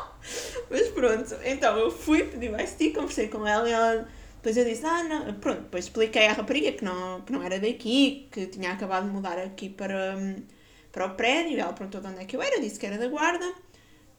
Mas 0.70 0.86
pronto, 0.90 1.34
então 1.44 1.76
eu 1.76 1.90
fui, 1.90 2.22
pedi 2.22 2.48
o 2.48 2.60
ICT, 2.60 2.90
conversei 2.90 3.26
com 3.26 3.44
ela 3.44 3.68
e 3.68 3.72
ela. 3.72 4.08
Depois 4.36 4.56
eu 4.56 4.64
disse, 4.64 4.86
ah, 4.86 5.02
não, 5.02 5.34
pronto, 5.34 5.62
depois 5.62 5.86
expliquei 5.86 6.28
à 6.28 6.32
rapariga 6.34 6.70
que 6.70 6.84
não, 6.84 7.22
que 7.22 7.32
não 7.32 7.42
era 7.42 7.58
daqui, 7.58 8.28
que 8.30 8.46
tinha 8.46 8.70
acabado 8.70 9.06
de 9.06 9.10
mudar 9.10 9.36
aqui 9.36 9.68
para, 9.68 10.16
para 10.94 11.06
o 11.06 11.10
prédio. 11.10 11.58
Ela 11.58 11.72
perguntou 11.72 12.00
de 12.00 12.06
onde 12.06 12.20
é 12.20 12.24
que 12.24 12.36
eu 12.36 12.40
era, 12.40 12.60
disse 12.60 12.78
que 12.78 12.86
era 12.86 12.96
da 12.96 13.08
guarda. 13.08 13.52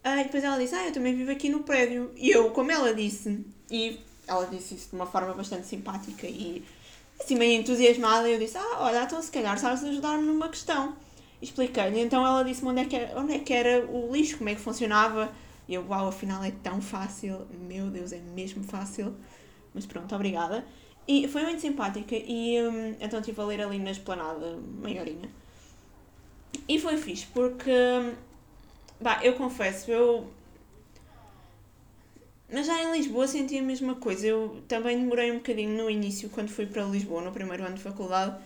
Ah, 0.04 0.22
e 0.22 0.26
depois 0.26 0.44
ela 0.44 0.60
disse, 0.60 0.76
ah, 0.76 0.86
eu 0.86 0.92
também 0.92 1.16
vivo 1.16 1.32
aqui 1.32 1.50
no 1.50 1.62
prédio. 1.62 2.12
E 2.16 2.30
eu, 2.30 2.52
como 2.52 2.72
ela 2.72 2.94
disse, 2.94 3.44
e 3.72 4.00
ela 4.28 4.46
disse 4.46 4.76
isso 4.76 4.90
de 4.90 4.96
uma 4.96 5.08
forma 5.08 5.34
bastante 5.34 5.66
simpática 5.66 6.28
e 6.28 6.64
assim 7.20 7.36
meio 7.36 7.60
entusiasmada, 7.60 8.30
eu 8.30 8.38
disse, 8.38 8.58
ah, 8.58 8.78
olha, 8.82 9.04
então 9.04 9.20
se 9.22 9.32
calhar 9.32 9.58
sabes 9.58 9.84
ajudar-me 9.84 10.24
numa 10.24 10.50
questão. 10.50 10.96
Expliquei-lhe, 11.42 12.02
então 12.02 12.26
ela 12.26 12.44
disse-me 12.44 12.70
onde, 12.70 12.82
é 12.82 12.86
que 12.86 12.96
era, 12.96 13.20
onde 13.20 13.34
é 13.34 13.40
que 13.40 13.54
era 13.54 13.86
o 13.88 14.12
lixo, 14.14 14.38
como 14.38 14.50
é 14.50 14.56
que 14.56 14.62
funcionava 14.62 15.32
e 15.68 15.74
eu, 15.74 15.86
uau, 15.88 16.08
afinal 16.08 16.44
é 16.44 16.52
tão 16.52 16.82
fácil. 16.82 17.48
Meu 17.52 17.88
Deus, 17.90 18.12
é 18.12 18.20
mesmo 18.20 18.64
fácil. 18.64 19.16
Mas 19.74 19.86
pronto, 19.86 20.14
obrigada. 20.14 20.66
E 21.08 21.28
foi 21.28 21.44
muito 21.44 21.62
simpática 21.62 22.16
e 22.16 22.62
um, 22.62 22.96
então 23.00 23.20
estive 23.20 23.42
a 23.42 23.46
ler 23.46 23.62
ali 23.62 23.80
na 23.80 23.92
esplanada 23.92 24.58
meia 24.82 25.02
horinha. 25.02 25.30
E 26.68 26.80
foi 26.80 26.98
fixe 26.98 27.28
porque, 27.34 27.72
bah, 29.00 29.20
eu 29.24 29.34
confesso, 29.34 29.92
eu... 29.92 30.32
Mas 32.52 32.68
já 32.68 32.82
em 32.84 32.92
Lisboa 32.92 33.28
senti 33.28 33.58
a 33.58 33.64
mesma 33.64 33.96
coisa. 33.96 34.28
Eu 34.28 34.64
também 34.68 34.98
demorei 34.98 35.32
um 35.32 35.38
bocadinho 35.38 35.76
no 35.76 35.90
início, 35.90 36.30
quando 36.30 36.50
fui 36.50 36.66
para 36.66 36.84
Lisboa, 36.84 37.22
no 37.22 37.32
primeiro 37.32 37.64
ano 37.64 37.76
de 37.76 37.82
faculdade, 37.82 38.38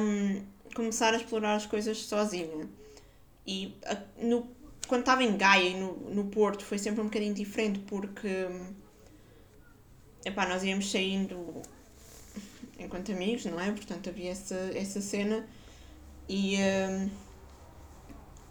um, 0.00 0.42
começar 0.74 1.12
a 1.12 1.16
explorar 1.16 1.54
as 1.54 1.66
coisas 1.66 1.98
sozinha. 1.98 2.68
E 3.46 3.74
no 4.18 4.48
quando 4.90 5.02
estava 5.02 5.22
em 5.22 5.36
Gaia 5.36 5.68
e 5.68 5.74
no, 5.74 5.92
no 6.10 6.24
Porto 6.24 6.64
foi 6.64 6.76
sempre 6.76 7.00
um 7.00 7.04
bocadinho 7.04 7.32
diferente 7.32 7.78
porque 7.86 8.48
epá, 10.24 10.48
nós 10.48 10.64
íamos 10.64 10.90
saindo 10.90 11.62
enquanto 12.76 13.12
amigos, 13.12 13.44
não 13.44 13.60
é? 13.60 13.70
Portanto 13.70 14.08
havia 14.08 14.30
essa, 14.30 14.56
essa 14.74 15.00
cena 15.00 15.46
e 16.32 16.56
um, 16.62 17.10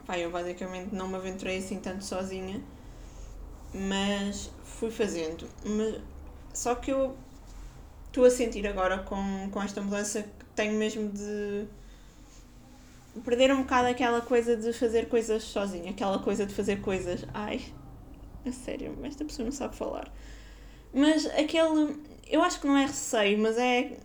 pá, 0.05 0.19
eu 0.19 0.29
basicamente 0.29 0.93
não 0.93 1.07
me 1.07 1.15
aventurei 1.15 1.59
assim 1.59 1.79
tanto 1.79 2.03
sozinha, 2.03 2.61
mas 3.73 4.51
fui 4.65 4.91
fazendo. 4.91 5.47
Mas, 5.63 6.01
só 6.53 6.75
que 6.75 6.91
eu 6.91 7.15
estou 8.07 8.25
a 8.25 8.29
sentir 8.29 8.67
agora 8.67 8.97
com, 8.97 9.49
com 9.49 9.63
esta 9.63 9.79
mudança 9.79 10.23
que 10.23 10.45
tenho 10.53 10.77
mesmo 10.77 11.07
de 11.07 11.67
perder 13.23 13.49
um 13.53 13.61
bocado 13.61 13.87
aquela 13.87 14.19
coisa 14.19 14.57
de 14.57 14.73
fazer 14.73 15.07
coisas 15.07 15.41
sozinha, 15.43 15.91
aquela 15.91 16.19
coisa 16.19 16.45
de 16.45 16.53
fazer 16.53 16.81
coisas. 16.81 17.23
Ai, 17.33 17.61
a 18.45 18.51
sério, 18.51 18.93
esta 19.03 19.23
pessoa 19.23 19.45
não 19.45 19.53
sabe 19.53 19.77
falar. 19.77 20.11
Mas 20.93 21.25
aquele. 21.27 21.95
Eu 22.27 22.41
acho 22.41 22.59
que 22.59 22.67
não 22.67 22.75
é 22.75 22.87
receio, 22.87 23.37
mas 23.37 23.57
é. 23.57 23.97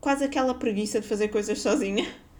É 0.00 0.02
quase 0.02 0.24
aquela 0.24 0.54
preguiça 0.54 1.00
de 1.00 1.06
fazer 1.06 1.28
coisas 1.28 1.60
sozinha. 1.60 2.06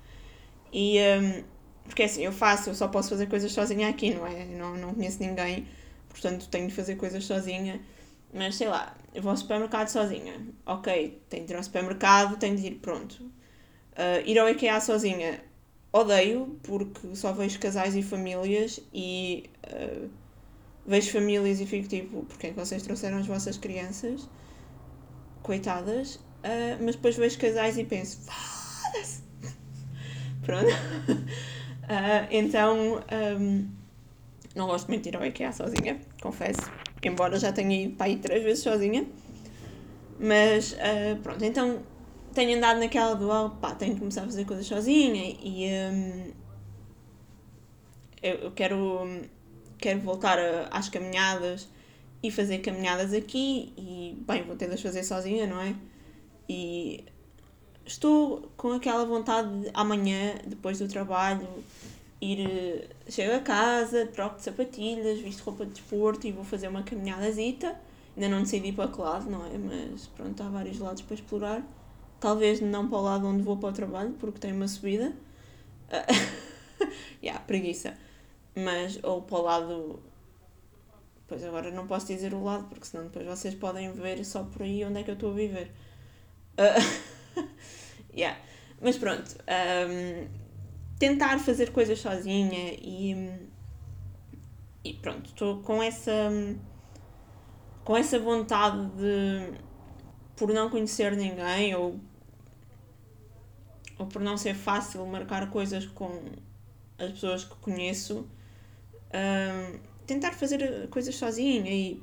E. 0.73 0.99
Um, 1.01 1.43
porque 1.85 2.05
assim, 2.05 2.23
eu 2.23 2.31
faço, 2.31 2.71
eu 2.71 2.75
só 2.77 2.87
posso 2.87 3.09
fazer 3.09 3.27
coisas 3.27 3.51
sozinha 3.51 3.89
aqui, 3.89 4.15
não 4.15 4.25
é? 4.25 4.45
Não, 4.45 4.77
não 4.77 4.95
conheço 4.95 5.21
ninguém, 5.21 5.67
portanto 6.09 6.49
tenho 6.49 6.69
de 6.69 6.75
fazer 6.75 6.95
coisas 6.95 7.25
sozinha. 7.25 7.81
Mas 8.33 8.55
sei 8.55 8.69
lá, 8.69 8.97
eu 9.13 9.21
vou 9.21 9.31
ao 9.31 9.37
supermercado 9.37 9.89
sozinha. 9.89 10.35
Ok, 10.65 11.21
tenho 11.29 11.45
de 11.45 11.53
ir 11.53 11.57
ao 11.57 11.63
supermercado, 11.65 12.37
tenho 12.39 12.57
de 12.57 12.69
ir, 12.69 12.75
pronto. 12.77 13.21
Uh, 13.25 14.23
ir 14.25 14.39
ao 14.39 14.49
IKEA 14.49 14.81
sozinha, 14.81 15.43
odeio, 15.93 16.57
porque 16.63 17.17
só 17.17 17.33
vejo 17.33 17.59
casais 17.59 17.97
e 17.97 18.03
famílias 18.03 18.81
e 18.95 19.51
uh, 19.67 20.09
vejo 20.87 21.11
famílias 21.11 21.61
e 21.61 21.67
fico 21.67 21.89
tipo, 21.89 22.25
porque 22.27 22.47
é 22.47 22.51
que 22.51 22.57
vocês 22.57 22.83
trouxeram 22.85 23.19
as 23.19 23.27
vossas 23.27 23.59
crianças? 23.59 24.29
Coitadas. 25.43 26.21
Uh, 26.43 26.83
mas 26.83 26.97
depois 26.97 27.17
vejo 27.17 27.39
casais 27.39 27.77
e 27.77 27.85
penso, 27.85 28.19
foda-se! 28.21 29.23
Pronto. 30.43 30.67
Uh, 30.67 32.27
então, 32.31 33.03
um, 33.39 33.69
não 34.55 34.67
gosto 34.67 34.89
muito 34.89 35.03
de 35.03 35.11
ir 35.11 35.17
ao 35.17 35.25
IKEA 35.25 35.53
sozinha, 35.53 36.01
confesso. 36.23 36.61
Embora 37.03 37.39
já 37.39 37.53
tenha 37.53 37.85
ido 37.85 37.97
para 37.97 38.07
aí 38.07 38.17
três 38.17 38.43
vezes 38.43 38.63
sozinha. 38.63 39.07
Mas, 40.19 40.73
uh, 40.73 41.17
pronto, 41.23 41.45
então 41.45 41.83
tenho 42.35 42.57
andado 42.57 42.79
naquela 42.79 43.15
do, 43.15 43.29
oh, 43.29 43.51
pá, 43.51 43.75
tenho 43.75 43.95
que 43.95 44.01
começar 44.01 44.23
a 44.23 44.25
fazer 44.25 44.45
coisas 44.45 44.67
sozinha 44.67 45.37
e 45.43 45.67
um, 45.67 46.33
eu, 48.23 48.35
eu 48.37 48.51
quero, 48.53 49.25
quero 49.79 50.01
voltar 50.01 50.39
a, 50.39 50.69
às 50.71 50.89
caminhadas 50.89 51.69
e 52.23 52.31
fazer 52.31 52.59
caminhadas 52.59 53.13
aqui 53.15 53.73
e, 53.77 54.23
bem, 54.27 54.43
vou 54.43 54.57
ter 54.57 54.69
de 54.69 54.75
as 54.75 54.83
fazer 54.83 55.03
sozinha, 55.03 55.47
não 55.47 55.61
é? 55.61 55.75
E 56.53 57.05
estou 57.87 58.51
com 58.57 58.73
aquela 58.73 59.05
vontade 59.05 59.49
de 59.61 59.71
amanhã, 59.73 60.35
depois 60.45 60.81
do 60.81 60.89
trabalho, 60.89 61.47
ir. 62.21 62.41
Eh, 62.41 62.89
chego 63.09 63.37
a 63.37 63.39
casa, 63.39 64.07
troco 64.07 64.35
de 64.37 64.43
sapatilhas, 64.43 65.21
visto 65.21 65.43
roupa 65.45 65.65
de 65.65 65.75
desporto 65.75 66.27
e 66.27 66.33
vou 66.33 66.43
fazer 66.43 66.67
uma 66.67 66.83
caminhadazita. 66.83 67.81
Ainda 68.17 68.29
não 68.29 68.43
decidi 68.43 68.73
para 68.73 68.91
que 68.91 69.01
lado, 69.01 69.31
não 69.31 69.47
é? 69.47 69.57
Mas 69.59 70.09
pronto, 70.09 70.43
há 70.43 70.49
vários 70.49 70.81
lados 70.81 71.03
para 71.03 71.15
explorar. 71.15 71.63
Talvez 72.19 72.61
não 72.61 72.89
para 72.89 72.99
o 72.99 73.03
lado 73.03 73.29
onde 73.29 73.43
vou 73.45 73.57
para 73.57 73.69
o 73.69 73.73
trabalho, 73.73 74.13
porque 74.19 74.41
tem 74.41 74.53
uma 74.53 74.67
subida. 74.67 75.13
Yeah, 77.23 77.39
preguiça. 77.47 77.95
Mas, 78.57 78.99
ou 79.03 79.21
para 79.21 79.39
o 79.39 79.43
lado. 79.43 80.01
Pois 81.29 81.45
agora 81.45 81.71
não 81.71 81.87
posso 81.87 82.07
dizer 82.07 82.33
o 82.33 82.43
lado, 82.43 82.65
porque 82.65 82.87
senão 82.87 83.05
depois 83.05 83.27
vocês 83.27 83.55
podem 83.55 83.93
ver 83.93 84.25
só 84.25 84.43
por 84.43 84.63
aí 84.63 84.83
onde 84.85 85.01
é 85.01 85.03
que 85.03 85.11
eu 85.11 85.15
estou 85.15 85.31
a 85.31 85.35
viver. 85.35 85.71
Uh, 86.61 87.43
yeah. 88.15 88.39
Mas 88.81 88.99
pronto. 88.99 89.37
Um, 89.49 90.29
tentar 90.99 91.39
fazer 91.39 91.71
coisas 91.73 91.99
sozinha 91.99 92.75
e. 92.75 93.49
E 94.83 94.95
pronto, 94.95 95.27
estou 95.27 95.61
com 95.63 95.83
essa. 95.83 96.31
com 97.85 97.97
essa 97.97 98.19
vontade 98.19 98.87
de. 98.91 99.59
por 100.37 100.53
não 100.53 100.69
conhecer 100.71 101.17
ninguém 101.17 101.75
ou. 101.75 101.99
ou 103.99 104.07
por 104.07 104.21
não 104.21 104.37
ser 104.37 104.55
fácil 104.55 105.05
marcar 105.07 105.51
coisas 105.51 105.87
com 105.87 106.23
as 106.99 107.13
pessoas 107.13 107.45
que 107.45 107.57
conheço. 107.57 108.29
Um, 109.13 109.79
tentar 110.07 110.33
fazer 110.33 110.89
coisas 110.89 111.15
sozinha 111.15 111.71
e 111.71 112.03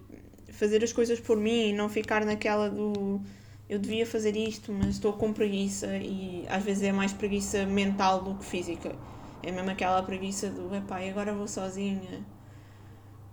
fazer 0.51 0.83
as 0.83 0.93
coisas 0.93 1.19
por 1.19 1.37
mim 1.37 1.69
e 1.69 1.73
não 1.73 1.89
ficar 1.89 2.25
naquela 2.25 2.69
do 2.69 3.21
eu 3.69 3.79
devia 3.79 4.05
fazer 4.05 4.35
isto, 4.35 4.71
mas 4.71 4.95
estou 4.95 5.13
com 5.13 5.33
preguiça 5.33 5.97
e 5.97 6.45
às 6.49 6.63
vezes 6.63 6.83
é 6.83 6.91
mais 6.91 7.11
preguiça 7.11 7.65
mental 7.65 8.23
do 8.23 8.35
que 8.35 8.45
física. 8.45 8.95
É 9.43 9.51
mesmo 9.51 9.69
aquela 9.69 10.01
preguiça 10.03 10.49
do 10.49 10.73
epá, 10.73 10.99
agora 11.01 11.33
vou 11.33 11.47
sozinha. 11.47 12.25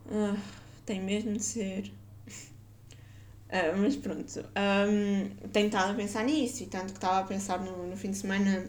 Uh, 0.07 0.37
tem 0.85 1.01
mesmo 1.01 1.33
de 1.35 1.43
ser. 1.43 1.93
Uh, 3.49 3.77
mas 3.79 3.95
pronto, 3.95 4.41
um, 4.41 5.49
tenho 5.49 5.67
estado 5.67 5.93
a 5.93 5.95
pensar 5.95 6.25
nisso 6.25 6.65
e 6.65 6.67
tanto 6.67 6.87
que 6.87 6.99
estava 6.99 7.21
a 7.21 7.25
pensar 7.25 7.61
no, 7.61 7.87
no 7.87 7.97
fim 7.97 8.11
de 8.11 8.17
semana 8.17 8.69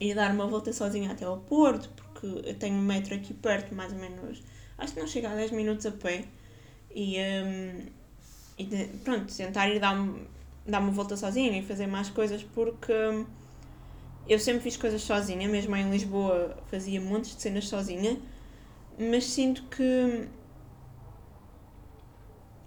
ir 0.00 0.14
dar 0.14 0.30
uma 0.30 0.46
volta 0.46 0.72
sozinha 0.72 1.10
até 1.10 1.24
ao 1.24 1.38
Porto, 1.38 1.90
porque 1.96 2.26
eu 2.48 2.54
tenho 2.54 2.76
um 2.76 2.82
metro 2.82 3.14
aqui 3.14 3.34
perto, 3.34 3.74
mais 3.74 3.92
ou 3.92 3.98
menos, 3.98 4.42
acho 4.78 4.94
que 4.94 5.00
não 5.00 5.08
chega 5.08 5.30
a 5.30 5.34
10 5.34 5.50
minutos 5.50 5.86
a 5.86 5.90
pé. 5.90 6.24
E, 6.94 7.16
um, 7.18 7.86
e 8.58 8.64
de, 8.64 8.84
pronto, 8.98 9.34
tentar 9.34 9.68
ir 9.68 9.80
dar 9.80 9.96
dar 10.66 10.80
uma 10.80 10.92
volta 10.92 11.16
sozinha 11.16 11.58
e 11.58 11.62
fazer 11.62 11.86
mais 11.86 12.08
coisas 12.10 12.42
porque 12.42 12.92
eu 14.28 14.38
sempre 14.38 14.62
fiz 14.62 14.76
coisas 14.76 15.02
sozinha, 15.02 15.48
mesmo 15.48 15.74
em 15.76 15.90
Lisboa 15.90 16.56
fazia 16.70 17.00
montes 17.00 17.34
de 17.34 17.42
cenas 17.42 17.68
sozinha, 17.68 18.18
mas 18.98 19.24
sinto 19.24 19.64
que 19.64 20.28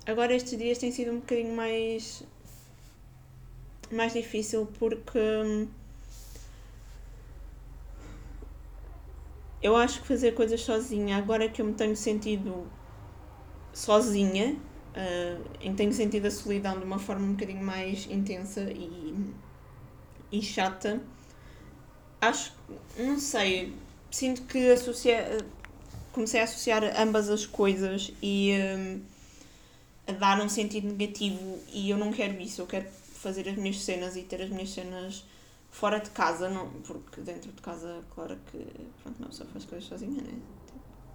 agora 0.05 0.33
estes 0.33 0.57
dias 0.57 0.77
tem 0.77 0.91
sido 0.91 1.11
um 1.11 1.19
bocadinho 1.19 1.55
mais 1.55 2.23
mais 3.91 4.13
difícil 4.13 4.67
porque 4.79 5.19
eu 9.61 9.75
acho 9.75 10.01
que 10.01 10.07
fazer 10.07 10.33
coisas 10.33 10.61
sozinha, 10.61 11.17
agora 11.17 11.49
que 11.49 11.61
eu 11.61 11.65
me 11.65 11.73
tenho 11.73 11.95
sentido 11.95 12.67
sozinha, 13.73 14.57
uh, 14.95 15.41
em 15.61 15.71
que 15.71 15.77
tenho 15.77 15.93
sentido 15.93 16.25
a 16.25 16.31
solidão 16.31 16.79
de 16.79 16.85
uma 16.85 16.99
forma 16.99 17.25
um 17.25 17.33
bocadinho 17.33 17.63
mais 17.63 18.07
intensa 18.09 18.61
e, 18.61 19.15
e 20.31 20.41
chata, 20.41 21.01
acho, 22.21 22.53
não 22.97 23.19
sei, 23.19 23.73
sinto 24.09 24.43
que 24.43 24.71
associa, 24.71 25.37
comecei 26.11 26.39
a 26.39 26.43
associar 26.45 26.83
ambas 26.99 27.29
as 27.29 27.45
coisas 27.45 28.11
e 28.21 28.53
um, 28.77 29.01
a 30.07 30.11
dar 30.13 30.41
um 30.41 30.49
sentido 30.49 30.87
negativo 30.87 31.59
e 31.71 31.89
eu 31.89 31.97
não 31.97 32.11
quero 32.11 32.39
isso, 32.41 32.61
eu 32.61 32.67
quero 32.67 32.87
fazer 33.13 33.49
as 33.49 33.55
minhas 33.57 33.81
cenas 33.81 34.15
e 34.15 34.21
ter 34.23 34.41
as 34.41 34.49
minhas 34.49 34.69
cenas 34.69 35.25
fora 35.71 35.99
de 35.99 36.09
casa, 36.11 36.49
não, 36.49 36.69
porque 36.85 37.19
dentro 37.19 37.51
de 37.51 37.61
casa, 37.61 38.01
claro 38.13 38.37
que 38.49 38.65
pronto, 39.03 39.21
não 39.21 39.31
só 39.31 39.43
faz 39.45 39.65
coisas 39.65 39.87
sozinha, 39.87 40.21
né? 40.21 40.33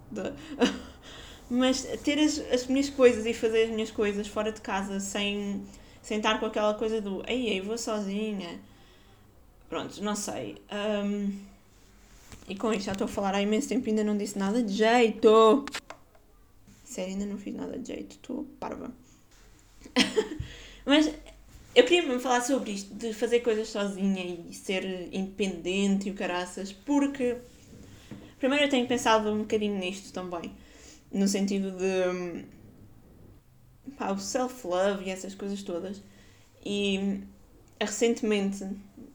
Tipo, 0.09 0.21
mas 1.53 1.81
ter 2.01 2.17
as, 2.17 2.39
as 2.49 2.67
minhas 2.67 2.89
coisas 2.89 3.25
e 3.25 3.33
fazer 3.33 3.63
as 3.63 3.69
minhas 3.71 3.91
coisas 3.91 4.25
fora 4.25 4.53
de 4.53 4.61
casa 4.61 5.01
sem, 5.01 5.61
sem 6.01 6.15
estar 6.15 6.39
com 6.39 6.45
aquela 6.45 6.73
coisa 6.75 7.01
do 7.01 7.21
ei, 7.27 7.49
ei, 7.49 7.59
vou 7.59 7.77
sozinha. 7.77 8.57
Pronto, 9.67 10.01
não 10.01 10.15
sei. 10.15 10.61
Um, 10.71 11.29
e 12.47 12.55
com 12.55 12.71
isto 12.71 12.85
já 12.85 12.93
estou 12.93 13.03
a 13.03 13.09
falar 13.09 13.35
há 13.35 13.41
imenso 13.41 13.67
tempo 13.67 13.85
e 13.85 13.89
ainda 13.89 14.01
não 14.01 14.17
disse 14.17 14.39
nada 14.39 14.63
de 14.63 14.71
jeito. 14.71 15.65
Sério, 16.85 17.15
ainda 17.15 17.25
não 17.25 17.37
fiz 17.37 17.53
nada 17.53 17.77
de 17.77 17.85
jeito, 17.85 18.11
estou 18.11 18.45
parva. 18.57 18.89
Mas 20.85 21.07
eu 21.75 21.83
queria 21.83 22.03
mesmo 22.03 22.21
falar 22.21 22.39
sobre 22.39 22.71
isto, 22.71 22.95
de 22.95 23.13
fazer 23.13 23.41
coisas 23.41 23.67
sozinha 23.67 24.23
e 24.23 24.53
ser 24.53 24.85
independente 25.11 26.07
e 26.07 26.11
o 26.13 26.15
caraças, 26.15 26.71
porque 26.71 27.35
primeiro 28.39 28.63
eu 28.63 28.69
tenho 28.69 28.87
pensado 28.87 29.29
um 29.29 29.39
bocadinho 29.39 29.77
nisto 29.77 30.13
também 30.13 30.49
no 31.11 31.27
sentido 31.27 31.71
de 31.71 32.45
pá, 33.97 34.11
o 34.11 34.17
self-love 34.17 35.05
e 35.05 35.09
essas 35.09 35.35
coisas 35.35 35.61
todas. 35.63 36.01
E 36.63 37.21
recentemente, 37.79 38.63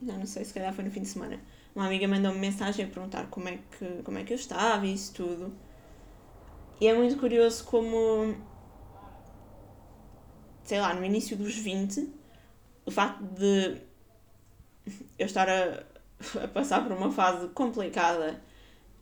não, 0.01 0.19
não 0.19 0.25
sei 0.25 0.45
se 0.45 0.53
calhar 0.53 0.73
foi 0.73 0.83
no 0.83 0.91
fim 0.91 1.01
de 1.01 1.07
semana, 1.07 1.39
uma 1.75 1.85
amiga 1.85 2.07
mandou-me 2.07 2.39
mensagem 2.39 2.85
a 2.85 2.87
perguntar 2.87 3.27
como 3.27 3.47
é, 3.47 3.59
que, 3.77 4.03
como 4.03 4.17
é 4.17 4.23
que 4.23 4.33
eu 4.33 4.37
estava 4.37 4.85
e 4.85 4.93
isso 4.93 5.13
tudo. 5.13 5.53
E 6.79 6.87
é 6.87 6.93
muito 6.93 7.17
curioso 7.17 7.63
como, 7.65 8.35
sei 10.63 10.79
lá, 10.79 10.93
no 10.93 11.03
início 11.03 11.35
dos 11.35 11.55
20, 11.55 12.09
o 12.85 12.91
facto 12.91 13.23
de 13.23 13.81
eu 15.17 15.25
estar 15.25 15.49
a, 15.49 15.83
a 16.43 16.47
passar 16.47 16.83
por 16.83 16.95
uma 16.95 17.11
fase 17.11 17.47
complicada 17.49 18.41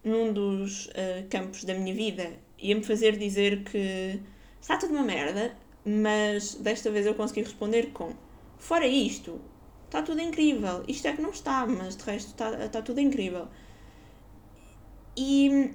num 0.03 0.31
dos 0.31 0.87
uh, 0.87 1.27
campos 1.29 1.63
da 1.63 1.73
minha 1.73 1.93
vida 1.93 2.44
ia-me 2.69 2.83
fazer 2.83 3.17
dizer 3.17 3.63
que 3.63 4.19
está 4.59 4.77
tudo 4.77 4.93
uma 4.93 5.03
merda, 5.03 5.55
mas 5.85 6.55
desta 6.55 6.89
vez 6.89 7.05
eu 7.05 7.13
consegui 7.13 7.43
responder 7.43 7.91
com 7.91 8.13
fora 8.57 8.87
isto, 8.87 9.39
está 9.85 10.01
tudo 10.01 10.21
incrível. 10.21 10.83
Isto 10.87 11.07
é 11.07 11.13
que 11.13 11.21
não 11.21 11.29
está, 11.29 11.65
mas 11.65 11.95
de 11.95 12.03
resto 12.03 12.29
está, 12.29 12.65
está 12.65 12.81
tudo 12.81 12.99
incrível. 12.99 13.47
E 15.15 15.71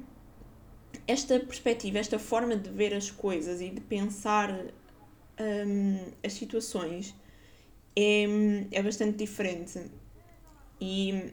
esta 1.07 1.39
perspectiva, 1.41 1.99
esta 1.99 2.19
forma 2.19 2.57
de 2.57 2.71
ver 2.71 2.95
as 2.95 3.11
coisas 3.11 3.61
e 3.61 3.71
de 3.71 3.81
pensar 3.81 4.51
um, 5.41 6.13
as 6.25 6.33
situações 6.33 7.15
é, 7.97 8.25
é 8.73 8.83
bastante 8.83 9.17
diferente. 9.17 9.81
E 10.81 11.33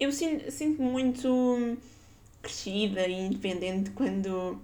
eu 0.00 0.10
sinto, 0.12 0.50
sinto 0.50 0.82
muito 0.82 1.78
crescida 2.44 3.06
e 3.08 3.12
independente 3.12 3.90
quando 3.90 4.60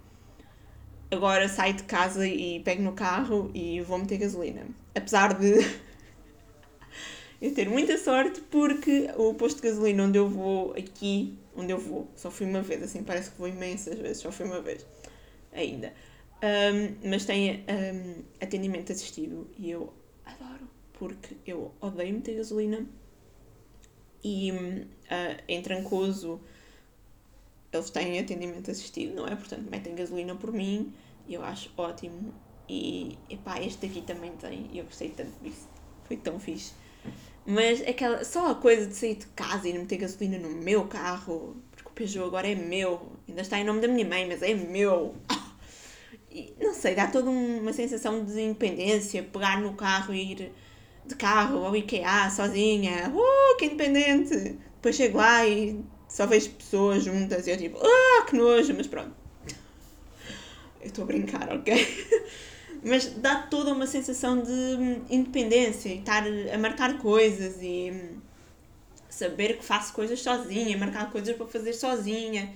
agora 1.10 1.48
saio 1.48 1.74
de 1.74 1.82
casa 1.84 2.26
e 2.26 2.60
pego 2.60 2.82
no 2.82 2.92
carro 2.92 3.50
e 3.52 3.80
vou 3.80 3.98
meter 3.98 4.18
gasolina. 4.18 4.66
Apesar 4.94 5.34
de 5.34 5.54
eu 7.42 7.54
ter 7.54 7.68
muita 7.68 7.98
sorte 7.98 8.40
porque 8.42 9.10
o 9.16 9.34
posto 9.34 9.60
de 9.60 9.68
gasolina 9.68 10.04
onde 10.04 10.18
eu 10.18 10.28
vou 10.28 10.72
aqui, 10.72 11.36
onde 11.56 11.72
eu 11.72 11.78
vou, 11.78 12.08
só 12.14 12.30
fui 12.30 12.46
uma 12.46 12.62
vez, 12.62 12.82
assim 12.82 13.02
parece 13.02 13.30
que 13.30 13.38
vou 13.38 13.48
imensas 13.48 13.98
vezes, 13.98 14.18
só 14.18 14.30
fui 14.30 14.46
uma 14.46 14.60
vez 14.60 14.86
ainda. 15.52 15.92
Um, 16.42 17.10
mas 17.10 17.24
tem 17.24 17.64
um, 17.68 18.22
atendimento 18.40 18.92
assistido 18.92 19.50
e 19.58 19.70
eu 19.70 19.92
adoro, 20.24 20.68
porque 20.94 21.36
eu 21.46 21.74
odeio 21.80 22.14
meter 22.14 22.36
gasolina 22.36 22.86
e 24.22 24.50
uh, 24.52 25.42
em 25.48 25.60
Trancoso 25.60 26.40
eles 27.72 27.90
têm 27.90 28.18
atendimento 28.18 28.70
assistido, 28.70 29.14
não 29.14 29.26
é? 29.26 29.34
Portanto, 29.36 29.68
metem 29.70 29.94
gasolina 29.94 30.34
por 30.34 30.52
mim 30.52 30.92
eu 31.34 31.44
acho 31.44 31.70
ótimo. 31.76 32.34
E 32.68 33.18
epá, 33.28 33.60
este 33.60 33.86
aqui 33.86 34.02
também 34.02 34.32
tem, 34.32 34.70
eu 34.74 34.84
gostei 34.84 35.10
tanto 35.10 35.32
disso, 35.42 35.68
foi 36.04 36.16
tão 36.16 36.38
fixe. 36.38 36.72
Mas 37.44 37.80
aquela, 37.80 38.24
só 38.24 38.50
a 38.50 38.54
coisa 38.54 38.86
de 38.86 38.94
sair 38.94 39.16
de 39.16 39.26
casa 39.28 39.68
e 39.68 39.72
não 39.72 39.80
meter 39.80 39.96
gasolina 39.96 40.38
no 40.38 40.50
meu 40.50 40.86
carro, 40.86 41.56
porque 41.72 41.88
o 41.88 41.92
Peugeot 41.92 42.26
agora 42.26 42.46
é 42.46 42.54
meu, 42.54 43.10
ainda 43.28 43.40
está 43.40 43.58
em 43.58 43.64
nome 43.64 43.80
da 43.80 43.88
minha 43.88 44.06
mãe, 44.06 44.26
mas 44.26 44.42
é 44.42 44.54
meu. 44.54 45.14
E, 46.32 46.54
não 46.60 46.72
sei, 46.72 46.94
dá 46.94 47.08
toda 47.08 47.28
uma 47.28 47.72
sensação 47.72 48.24
de 48.24 48.40
independência, 48.40 49.20
pegar 49.20 49.60
no 49.60 49.74
carro 49.74 50.14
e 50.14 50.30
ir 50.30 50.52
de 51.04 51.16
carro 51.16 51.66
ao 51.66 51.74
IKEA 51.74 52.30
sozinha, 52.30 53.12
uh, 53.12 53.56
que 53.56 53.64
independente! 53.64 54.56
Depois 54.76 54.94
chego 54.94 55.18
lá 55.18 55.44
e 55.44 55.84
só 56.10 56.26
vejo 56.26 56.50
pessoas 56.50 57.04
juntas 57.04 57.46
e 57.46 57.50
eu 57.50 57.56
tipo, 57.56 57.78
ah, 57.80 58.26
que 58.28 58.36
nojo, 58.36 58.74
mas 58.74 58.86
pronto. 58.88 59.14
Eu 60.80 60.88
estou 60.88 61.04
a 61.04 61.06
brincar, 61.06 61.48
ok? 61.54 61.72
mas 62.82 63.06
dá 63.14 63.42
toda 63.42 63.72
uma 63.72 63.86
sensação 63.86 64.42
de 64.42 65.02
independência 65.08 65.90
e 65.90 65.98
estar 65.98 66.24
a 66.26 66.58
marcar 66.58 66.98
coisas 66.98 67.62
e 67.62 68.18
saber 69.08 69.58
que 69.58 69.64
faço 69.64 69.92
coisas 69.92 70.20
sozinha, 70.20 70.76
marcar 70.76 71.10
coisas 71.12 71.36
para 71.36 71.46
fazer 71.46 71.74
sozinha, 71.74 72.52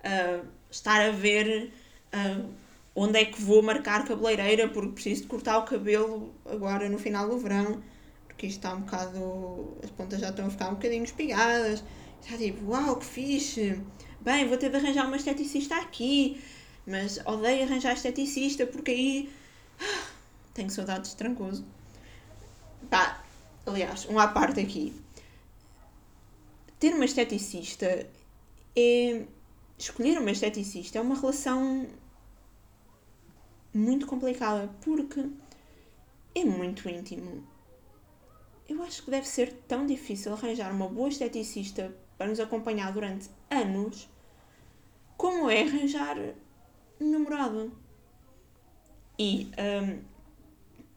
uh, 0.00 0.46
estar 0.70 1.00
a 1.00 1.10
ver. 1.10 1.72
Uh, 2.12 2.66
onde 2.98 3.18
é 3.20 3.24
que 3.26 3.40
vou 3.40 3.62
marcar 3.62 4.06
cabeleireira 4.06 4.68
porque 4.68 4.92
preciso 4.92 5.22
de 5.22 5.28
cortar 5.28 5.58
o 5.58 5.64
cabelo 5.64 6.34
agora 6.46 6.88
no 6.88 6.98
final 6.98 7.28
do 7.28 7.36
verão, 7.36 7.82
porque 8.26 8.46
isto 8.46 8.56
está 8.56 8.74
um 8.74 8.80
bocado. 8.80 9.76
as 9.84 9.90
pontas 9.90 10.18
já 10.18 10.30
estão 10.30 10.46
a 10.46 10.50
ficar 10.50 10.70
um 10.70 10.74
bocadinho 10.74 11.04
espigadas. 11.04 11.84
Já 12.22 12.36
tipo, 12.36 12.70
uau, 12.70 12.96
que 12.96 13.04
fixe! 13.04 13.80
Bem, 14.20 14.48
vou 14.48 14.58
ter 14.58 14.70
de 14.70 14.76
arranjar 14.76 15.06
uma 15.06 15.16
esteticista 15.16 15.76
aqui, 15.76 16.42
mas 16.86 17.18
odeio 17.24 17.62
arranjar 17.62 17.92
esteticista 17.92 18.66
porque 18.66 18.90
aí. 18.90 19.32
tenho 20.52 20.70
saudades 20.70 21.10
de 21.10 21.16
trancoso. 21.16 21.64
Pá, 22.90 23.22
aliás, 23.64 24.06
um 24.06 24.18
à 24.18 24.28
parte 24.28 24.60
aqui. 24.60 24.92
Ter 26.80 26.94
uma 26.94 27.04
esteticista 27.04 28.08
é. 28.74 29.24
Escolher 29.78 30.18
uma 30.18 30.30
esteticista 30.30 30.98
é 30.98 31.02
uma 31.02 31.14
relação 31.14 31.86
muito 33.72 34.06
complicada 34.06 34.68
porque 34.80 35.28
é 36.34 36.44
muito 36.44 36.88
íntimo. 36.88 37.46
Eu 38.68 38.82
acho 38.82 39.04
que 39.04 39.10
deve 39.10 39.28
ser 39.28 39.52
tão 39.68 39.86
difícil 39.86 40.32
arranjar 40.32 40.72
uma 40.72 40.88
boa 40.88 41.08
esteticista 41.08 41.94
para 42.16 42.26
nos 42.26 42.40
acompanhar 42.40 42.92
durante 42.92 43.30
anos 43.50 44.08
como 45.16 45.50
é 45.50 45.62
arranjar 45.62 46.16
namorado. 46.98 47.72
E 49.18 49.50
um, 49.58 50.02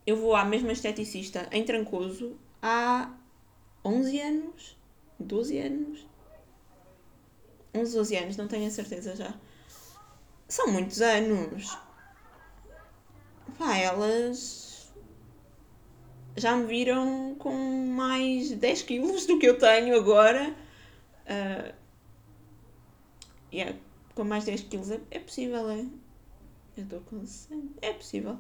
eu 0.05 0.17
vou 0.17 0.36
à 0.36 0.43
mesma 0.43 0.71
esteticista 0.71 1.47
em 1.51 1.63
Trancoso 1.63 2.38
há 2.62 3.13
11 3.84 4.19
anos, 4.19 4.77
12 5.19 5.58
anos, 5.58 6.08
11, 7.73 7.95
12 7.95 8.15
anos, 8.15 8.38
não 8.38 8.47
tenho 8.47 8.67
a 8.67 8.71
certeza 8.71 9.15
já. 9.15 9.34
São 10.47 10.67
muitos 10.67 11.01
anos 11.01 11.77
pá, 13.60 13.77
elas 13.77 14.89
já 16.38 16.55
me 16.55 16.65
viram 16.65 17.36
com 17.38 17.53
mais 17.53 18.51
10 18.51 18.82
quilos 18.84 19.25
do 19.25 19.38
que 19.38 19.47
eu 19.47 19.58
tenho 19.60 19.95
agora. 19.97 20.55
Uh, 21.30 21.74
yeah, 23.54 23.76
com 24.15 24.24
mais 24.24 24.46
10 24.46 24.62
quilos 24.63 24.92
é, 24.92 25.00
é 25.12 25.20
possível, 25.20 25.70
é? 25.70 25.86
Eu 26.78 26.84
estou 26.84 27.00
com 27.02 27.26
100. 27.26 27.72
É 27.82 27.94
possível. 27.94 28.39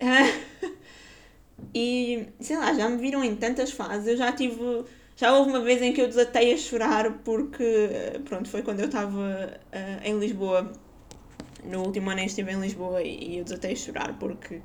Uh, 0.00 0.74
e 1.74 2.26
sei 2.40 2.56
lá, 2.56 2.72
já 2.72 2.88
me 2.88 2.98
viram 2.98 3.22
em 3.22 3.36
tantas 3.36 3.70
fases. 3.70 4.06
Eu 4.08 4.16
já 4.16 4.32
tive. 4.32 4.84
Já 5.16 5.32
houve 5.36 5.50
uma 5.50 5.60
vez 5.60 5.80
em 5.80 5.92
que 5.92 6.00
eu 6.00 6.08
desatei 6.08 6.52
a 6.52 6.56
chorar 6.56 7.18
porque, 7.18 8.18
pronto, 8.24 8.48
foi 8.48 8.62
quando 8.62 8.80
eu 8.80 8.86
estava 8.86 9.60
uh, 9.72 10.04
em 10.04 10.18
Lisboa 10.18 10.72
no 11.64 11.82
último 11.82 12.10
ano 12.10 12.20
estive 12.20 12.52
em 12.52 12.60
Lisboa 12.60 13.02
e, 13.02 13.38
eu 13.38 13.44
desatei 13.44 13.72
a 13.72 13.76
chorar 13.76 14.18
porque 14.18 14.60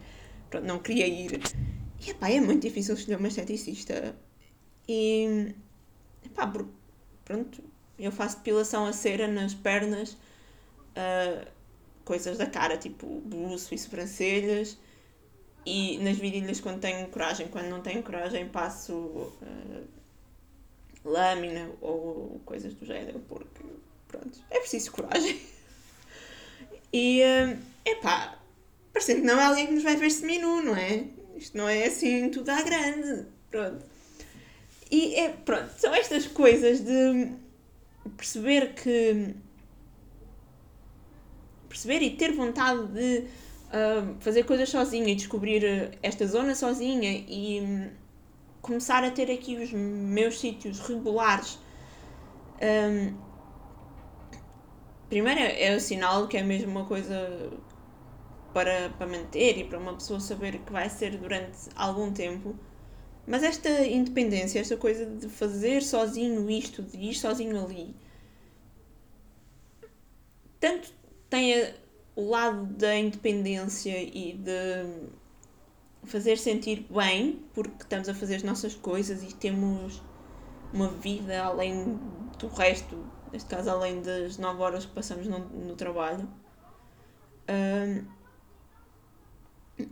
pronto, 0.50 0.66
não 0.66 0.80
queria 0.80 1.08
ir. 1.08 1.40
E 2.06 2.12
epá, 2.12 2.30
é 2.30 2.40
muito 2.40 2.62
difícil 2.62 2.96
escolher 2.96 3.18
uma 3.18 3.28
esteticista. 3.28 4.16
E 4.88 5.54
epá, 6.26 6.52
pronto, 7.30 7.64
eu 8.00 8.12
faço 8.12 8.38
depilação 8.38 8.88
a 8.88 8.92
cera 8.92 9.28
nas 9.28 9.54
pernas, 9.54 10.14
uh, 10.14 11.48
coisas 12.04 12.40
da 12.40 12.48
cara, 12.48 12.76
tipo 12.76 13.06
buço 13.22 13.74
e 13.74 13.78
sobrancelhas. 13.78 14.78
E 15.66 16.00
nas 16.00 16.18
virilhas 16.18 16.60
quando 16.60 16.80
tenho 16.80 17.08
coragem, 17.10 17.48
quando 17.50 17.68
não 17.68 17.82
tenho 17.82 18.02
coragem 18.02 18.50
passo 18.50 18.94
uh, 18.94 19.88
lâmina 21.06 21.70
ou 21.82 22.42
coisas 22.46 22.74
do 22.74 22.86
género, 22.86 23.20
porque 23.28 23.64
pronto, 24.08 24.40
é 24.50 24.60
preciso 24.60 24.92
coragem. 24.92 25.40
E, 26.92 27.22
uh, 27.22 27.60
epá, 27.86 28.40
parecendo 28.92 29.22
que 29.22 29.28
não 29.28 29.40
é 29.40 29.46
alguém 29.46 29.68
que 29.68 29.74
nos 29.74 29.84
vai 29.84 29.96
ver 29.96 30.10
seminu, 30.10 30.64
não 30.64 30.76
é? 30.76 31.06
Isto 31.36 31.56
não 31.56 31.70
é 31.70 31.86
assim 31.86 32.32
tudo 32.32 32.50
à 32.50 32.64
grande. 32.64 33.28
Pronto. 33.52 33.86
E 34.90 35.16
é, 35.16 35.30
pronto, 35.30 35.70
são 35.78 35.94
estas 35.94 36.26
coisas 36.26 36.80
de 36.82 37.32
perceber 38.18 38.74
que. 38.74 39.36
perceber 41.68 42.02
e 42.02 42.16
ter 42.16 42.34
vontade 42.34 42.88
de 42.88 43.20
uh, 43.70 44.16
fazer 44.20 44.44
coisas 44.44 44.70
sozinha 44.70 45.10
e 45.10 45.16
descobrir 45.16 45.98
esta 46.02 46.26
zona 46.26 46.56
sozinha 46.56 47.24
e 47.28 47.62
um, 47.62 47.90
começar 48.62 49.04
a 49.04 49.12
ter 49.12 49.32
aqui 49.32 49.58
os 49.58 49.72
meus 49.72 50.40
sítios 50.40 50.80
regulares. 50.80 51.60
Um, 52.62 53.16
primeiro 55.08 55.40
é, 55.40 55.66
é 55.66 55.76
o 55.76 55.80
sinal 55.80 56.28
que 56.28 56.38
é 56.38 56.44
mesmo 56.44 56.72
uma 56.72 56.86
coisa 56.86 57.52
para, 58.54 58.90
para 58.98 59.08
manter 59.08 59.58
e 59.58 59.64
para 59.64 59.78
uma 59.78 59.94
pessoa 59.94 60.20
saber 60.20 60.60
que 60.60 60.72
vai 60.72 60.90
ser 60.90 61.18
durante 61.18 61.70
algum 61.76 62.12
tempo. 62.12 62.56
Mas 63.30 63.44
esta 63.44 63.70
independência, 63.86 64.60
esta 64.60 64.76
coisa 64.76 65.06
de 65.06 65.30
fazer 65.30 65.84
sozinho 65.84 66.50
isto, 66.50 66.82
de 66.82 66.98
ir 66.98 67.14
sozinho 67.14 67.64
ali, 67.64 67.96
tanto 70.60 70.92
tem 71.30 71.72
o 72.16 72.28
lado 72.28 72.66
da 72.66 72.98
independência 72.98 74.02
e 74.02 74.34
de 74.34 75.10
fazer 76.06 76.40
sentir 76.40 76.88
bem, 76.90 77.40
porque 77.54 77.84
estamos 77.84 78.10
a 78.10 78.16
fazer 78.16 78.38
as 78.38 78.44
nossas 78.44 78.74
coisas 78.74 79.22
e 79.22 79.34
temos 79.36 80.02
uma 80.74 80.88
vida 80.88 81.44
além 81.44 82.00
do 82.40 82.48
resto 82.48 82.98
neste 83.32 83.48
caso 83.48 83.70
além 83.70 84.02
das 84.02 84.38
9 84.38 84.62
horas 84.62 84.86
que 84.86 84.92
passamos 84.92 85.28
no, 85.28 85.40
no 85.40 85.76
trabalho, 85.76 86.28
um, 87.48 88.04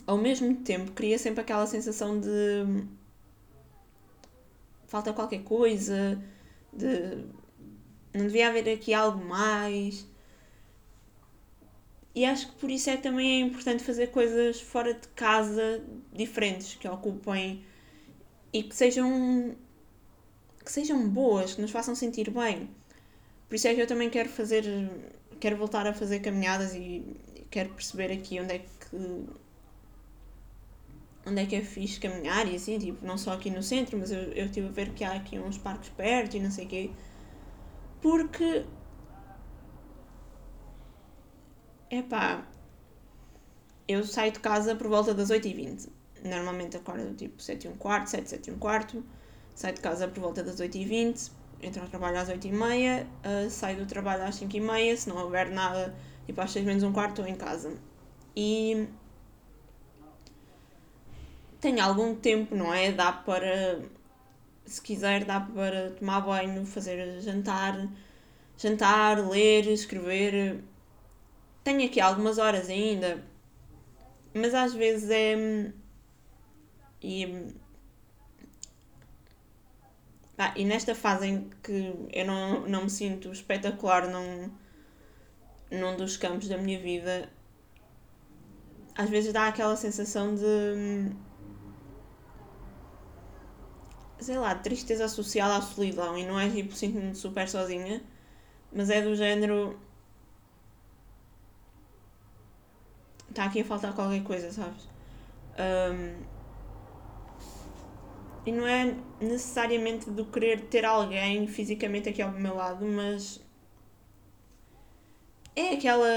ao 0.06 0.18
mesmo 0.18 0.56
tempo 0.64 0.92
cria 0.92 1.18
sempre 1.18 1.42
aquela 1.42 1.66
sensação 1.66 2.20
de 2.20 2.88
falta 4.88 5.14
qualquer 5.14 5.44
coisa, 5.44 6.22
de 6.74 7.26
não 8.14 8.26
devia 8.26 8.48
haver 8.48 8.68
aqui 8.70 8.94
algo 8.94 9.24
mais. 9.24 10.08
E 12.16 12.26
acho 12.26 12.48
que 12.48 12.56
por 12.56 12.72
isso 12.72 12.90
é 12.90 12.98
também 12.98 13.44
é 13.44 13.46
importante 13.46 13.84
fazer 13.84 14.08
coisas 14.08 14.60
fora 14.60 14.94
de 14.94 15.08
casa 15.10 15.84
diferentes, 16.12 16.76
que 16.76 16.88
ocupem 16.88 17.64
e 18.52 18.64
que 18.64 18.76
sejam 18.76 19.56
que 20.66 20.72
sejam 20.72 21.08
boas, 21.08 21.54
que 21.54 21.62
nos 21.62 21.72
façam 21.72 21.96
sentir 21.96 22.30
bem. 22.32 22.70
Por 23.48 23.56
isso 23.56 23.68
é 23.68 23.76
que 23.76 23.82
eu 23.82 23.88
também 23.88 24.10
quero 24.10 24.30
fazer, 24.30 24.66
quero 25.40 25.56
voltar 25.56 25.88
a 25.88 25.94
fazer 25.94 26.20
caminhadas 26.20 26.76
e 26.76 27.04
quero 27.50 27.70
perceber 27.70 28.12
aqui 28.12 28.40
onde 28.40 28.56
é 28.56 28.60
que 28.60 28.66
onde 31.28 31.42
é 31.42 31.46
que 31.46 31.56
é 31.56 31.62
fixe 31.62 32.00
caminhar 32.00 32.48
e 32.48 32.56
assim, 32.56 32.80
tipo, 32.80 33.06
não 33.06 33.18
só 33.18 33.34
aqui 33.34 33.50
no 33.50 33.62
centro, 33.62 33.98
mas 33.98 34.12
eu, 34.12 34.20
eu 34.32 34.46
estive 34.46 34.68
a 34.68 34.72
ver 34.72 34.94
que 34.94 35.04
há 35.04 35.14
aqui 35.14 35.38
uns 35.38 35.58
parques 35.58 35.90
perto 35.90 36.38
e 36.38 36.40
não 36.40 36.50
sei 36.50 36.66
o 36.66 36.68
quê. 36.68 36.92
Porque. 38.02 38.66
Epá. 41.90 42.48
Eu 43.88 44.04
saio 44.04 44.32
de 44.32 44.40
casa 44.40 44.76
por 44.76 44.88
volta 44.88 45.14
das 45.14 45.30
8h20. 45.30 45.90
Normalmente 46.24 46.76
acordo 46.76 47.14
tipo 47.14 47.42
7 47.42 47.68
e 47.68 47.70
um 47.70 47.76
quarto, 47.78 48.10
7, 48.10 48.30
7 48.30 48.50
e 48.50 48.54
um 48.54 48.60
quarto. 48.60 49.04
Saio 49.56 49.76
de 49.76 49.82
casa 49.82 50.08
por 50.08 50.20
volta 50.20 50.44
das 50.44 50.60
8h20. 50.60 51.32
Entro 51.62 51.82
ao 51.82 51.88
trabalho 51.88 52.20
às 52.20 52.30
8h30. 52.30 53.06
Uh, 53.06 53.50
saio 53.50 53.78
do 53.78 53.86
trabalho 53.86 54.24
às 54.24 54.40
5h30. 54.40 54.96
Se 54.98 55.10
não 55.10 55.18
houver 55.18 55.50
nada, 55.50 55.96
tipo 56.26 56.40
às 56.42 56.52
6 56.52 56.66
menos 56.66 56.84
um 56.84 56.92
quarto, 56.92 57.22
estou 57.22 57.28
em 57.28 57.36
casa. 57.36 57.74
E 58.36 58.88
tem 61.60 61.80
algum 61.80 62.16
tempo, 62.16 62.56
não 62.56 62.74
é? 62.74 62.92
Dá 62.92 63.12
para, 63.12 63.82
se 64.66 64.82
quiser, 64.82 65.26
dá 65.26 65.40
para 65.40 65.92
tomar 65.92 66.22
banho, 66.22 66.66
fazer 66.66 67.22
jantar, 67.22 67.88
jantar, 68.58 69.28
ler, 69.28 69.68
escrever. 69.68 70.64
Tenho 71.64 71.86
aqui 71.86 72.00
algumas 72.00 72.38
horas 72.38 72.70
ainda, 72.70 73.24
mas 74.34 74.54
às 74.54 74.74
vezes 74.74 75.10
é. 75.10 75.72
E, 77.02 77.54
ah, 80.38 80.54
e 80.56 80.66
nesta 80.66 80.96
fase 80.96 81.28
em 81.28 81.50
que 81.64 81.94
eu 82.14 82.26
não, 82.26 82.68
não 82.68 82.84
me 82.84 82.90
sinto 82.90 83.32
espetacular 83.32 84.08
num, 84.08 84.52
num 85.72 85.96
dos 85.98 86.18
campos 86.18 86.48
da 86.48 86.58
minha 86.58 86.80
vida, 86.80 87.30
às 88.96 89.10
vezes 89.10 89.34
dá 89.34 89.48
aquela 89.48 89.76
sensação 89.76 90.36
de 90.36 91.12
sei 94.20 94.38
lá, 94.38 94.56
tristeza 94.56 95.06
associada 95.06 95.58
à 95.58 95.62
solidão 95.62 96.18
e 96.18 96.26
não 96.26 96.40
é 96.40 96.50
tipo 96.50 96.74
sinto-me 96.74 97.16
super 97.16 97.48
sozinha, 97.48 98.02
mas 98.72 98.90
é 98.90 99.02
do 99.02 99.16
género. 99.16 99.80
Está 103.30 103.46
aqui 103.46 103.62
a 103.62 103.66
faltar 103.66 103.94
qualquer 103.94 104.24
coisa, 104.24 104.52
sabes? 104.52 104.88
Um, 105.60 106.24
e 108.46 108.52
não 108.52 108.66
é 108.66 108.96
necessariamente 109.20 110.10
do 110.10 110.26
querer 110.26 110.62
ter 110.62 110.86
alguém 110.86 111.48
fisicamente 111.48 112.10
aqui 112.10 112.22
ao 112.22 112.32
meu 112.32 112.56
lado, 112.56 112.86
mas 112.86 113.42
é 115.56 115.74
aquela 115.74 116.08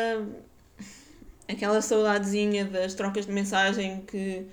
aquela 1.49 1.83
saudadezinha 1.83 2.65
das 2.65 2.95
trocas 2.95 3.27
de 3.27 3.33
mensagem 3.33 4.03
que 4.03 4.47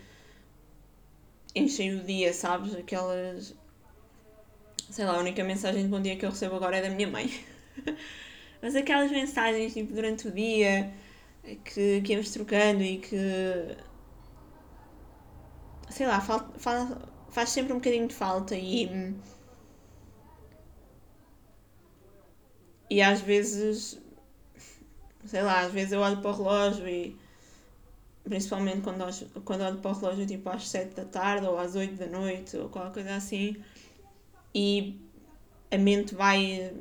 enchem 1.58 1.96
o 1.96 2.04
dia, 2.04 2.34
sabes? 2.34 2.76
Aquelas. 2.76 3.56
Sei 4.90 5.06
lá, 5.06 5.16
a 5.16 5.20
única 5.20 5.44
mensagem 5.44 5.84
de 5.84 5.90
bom 5.90 6.02
dia 6.02 6.16
que 6.16 6.26
eu 6.26 6.30
recebo 6.30 6.56
agora 6.56 6.78
é 6.78 6.82
da 6.82 6.90
minha 6.90 7.08
mãe. 7.08 7.30
Mas 8.62 8.76
aquelas 8.76 9.12
mensagens 9.12 9.74
tipo 9.74 9.94
durante 9.94 10.28
o 10.28 10.32
dia 10.32 10.94
que, 11.64 12.02
que 12.02 12.14
íamos 12.14 12.32
trocando 12.32 12.84
e 12.84 12.98
que. 12.98 13.18
Sei 15.90 16.06
lá, 16.06 16.20
fal, 16.22 16.50
fal, 16.58 16.88
faz 17.30 17.50
sempre 17.50 17.74
um 17.74 17.78
bocadinho 17.78 18.08
de 18.08 18.16
falta 18.16 18.56
e. 18.56 19.16
E 22.90 23.02
às 23.02 23.22
vezes. 23.22 24.00
Sei 25.26 25.42
lá, 25.42 25.62
às 25.62 25.72
vezes 25.74 25.92
eu 25.92 26.00
olho 26.00 26.22
para 26.22 26.32
o 26.32 26.34
relógio 26.34 26.88
e 26.88 27.18
principalmente 28.28 28.82
quando, 28.82 29.06
quando 29.44 29.62
olho 29.62 29.78
para 29.78 29.92
o 29.92 29.94
relógio 29.94 30.26
tipo 30.26 30.50
às 30.50 30.68
7 30.68 30.96
da 30.96 31.06
tarde 31.06 31.46
ou 31.48 31.58
às 31.58 31.76
8 31.76 31.96
da 31.96 32.08
noite 32.08 32.58
ou 32.58 32.70
qualquer 32.70 32.94
coisa 32.94 33.16
assim 33.16 33.56
e 34.54 35.00
a 35.72 35.78
mente 35.78 36.14
vai 36.14 36.74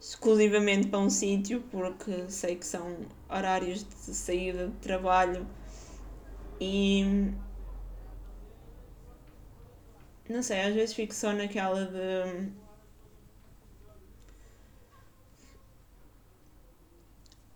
exclusivamente 0.00 0.88
para 0.88 1.00
um 1.00 1.10
sítio 1.10 1.62
porque 1.70 2.28
sei 2.28 2.56
que 2.56 2.66
são 2.66 2.96
horários 3.28 3.84
de 3.84 4.14
saída 4.14 4.68
de 4.68 4.76
trabalho 4.76 5.46
e 6.60 7.32
não 10.28 10.42
sei, 10.42 10.60
às 10.62 10.74
vezes 10.74 10.94
fico 10.94 11.14
só 11.14 11.32
naquela 11.32 11.86
de 11.86 12.50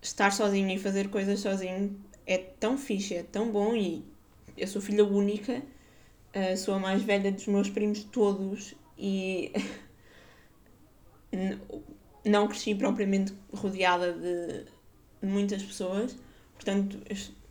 estar 0.01 0.31
sozinho 0.31 0.69
e 0.69 0.79
fazer 0.79 1.09
coisas 1.09 1.39
sozinho 1.39 1.99
é 2.25 2.37
tão 2.37 2.77
fixe, 2.77 3.15
é 3.15 3.23
tão 3.23 3.51
bom 3.51 3.75
e 3.75 4.03
eu 4.57 4.67
sou 4.67 4.81
filha 4.81 5.03
única, 5.05 5.61
uh, 6.35 6.57
sou 6.57 6.73
a 6.73 6.79
mais 6.79 7.01
velha 7.03 7.31
dos 7.31 7.47
meus 7.47 7.69
primos 7.69 8.03
todos 8.03 8.75
e 8.97 9.51
não 12.25 12.47
cresci 12.47 12.75
propriamente 12.75 13.33
rodeada 13.53 14.13
de, 14.13 14.65
muitas 15.21 15.63
pessoas, 15.63 16.15
portanto 16.55 16.99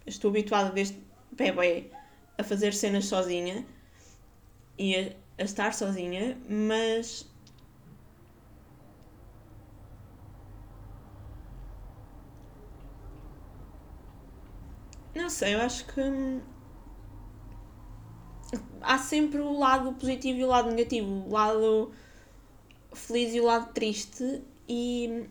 estou 0.06 0.30
habituada 0.30 0.70
desde 0.70 0.96
bebê 1.32 1.90
a 2.36 2.42
fazer 2.42 2.74
cenas 2.74 3.06
sozinha 3.06 3.64
e 4.78 4.96
a, 4.96 5.12
a 5.38 5.44
estar 5.44 5.72
sozinha, 5.74 6.36
mas 6.48 7.29
Não 15.30 15.36
sei, 15.36 15.54
eu 15.54 15.60
acho 15.60 15.84
que 15.84 16.00
hum, 16.00 16.40
há 18.80 18.98
sempre 18.98 19.38
o 19.38 19.56
lado 19.56 19.92
positivo 19.92 20.40
e 20.40 20.44
o 20.44 20.48
lado 20.48 20.68
negativo, 20.72 21.08
o 21.08 21.30
lado 21.30 21.92
feliz 22.92 23.32
e 23.32 23.40
o 23.40 23.44
lado 23.44 23.72
triste, 23.72 24.42
e 24.68 25.28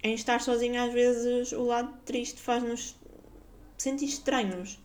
em 0.00 0.14
estar 0.14 0.40
sozinho 0.40 0.80
às 0.80 0.92
vezes 0.92 1.50
o 1.50 1.64
lado 1.64 1.92
triste 2.04 2.40
faz-nos 2.40 2.94
sentir 3.76 4.04
estranhos. 4.04 4.78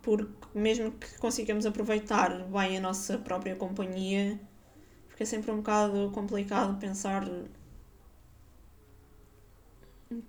Porque 0.00 0.32
mesmo 0.54 0.90
que 0.92 1.18
consigamos 1.18 1.66
aproveitar 1.66 2.44
bem 2.44 2.78
a 2.78 2.80
nossa 2.80 3.18
própria 3.18 3.54
companhia, 3.54 4.40
fica 5.10 5.26
sempre 5.26 5.50
um 5.50 5.58
bocado 5.58 6.10
complicado 6.14 6.80
pensar 6.80 7.28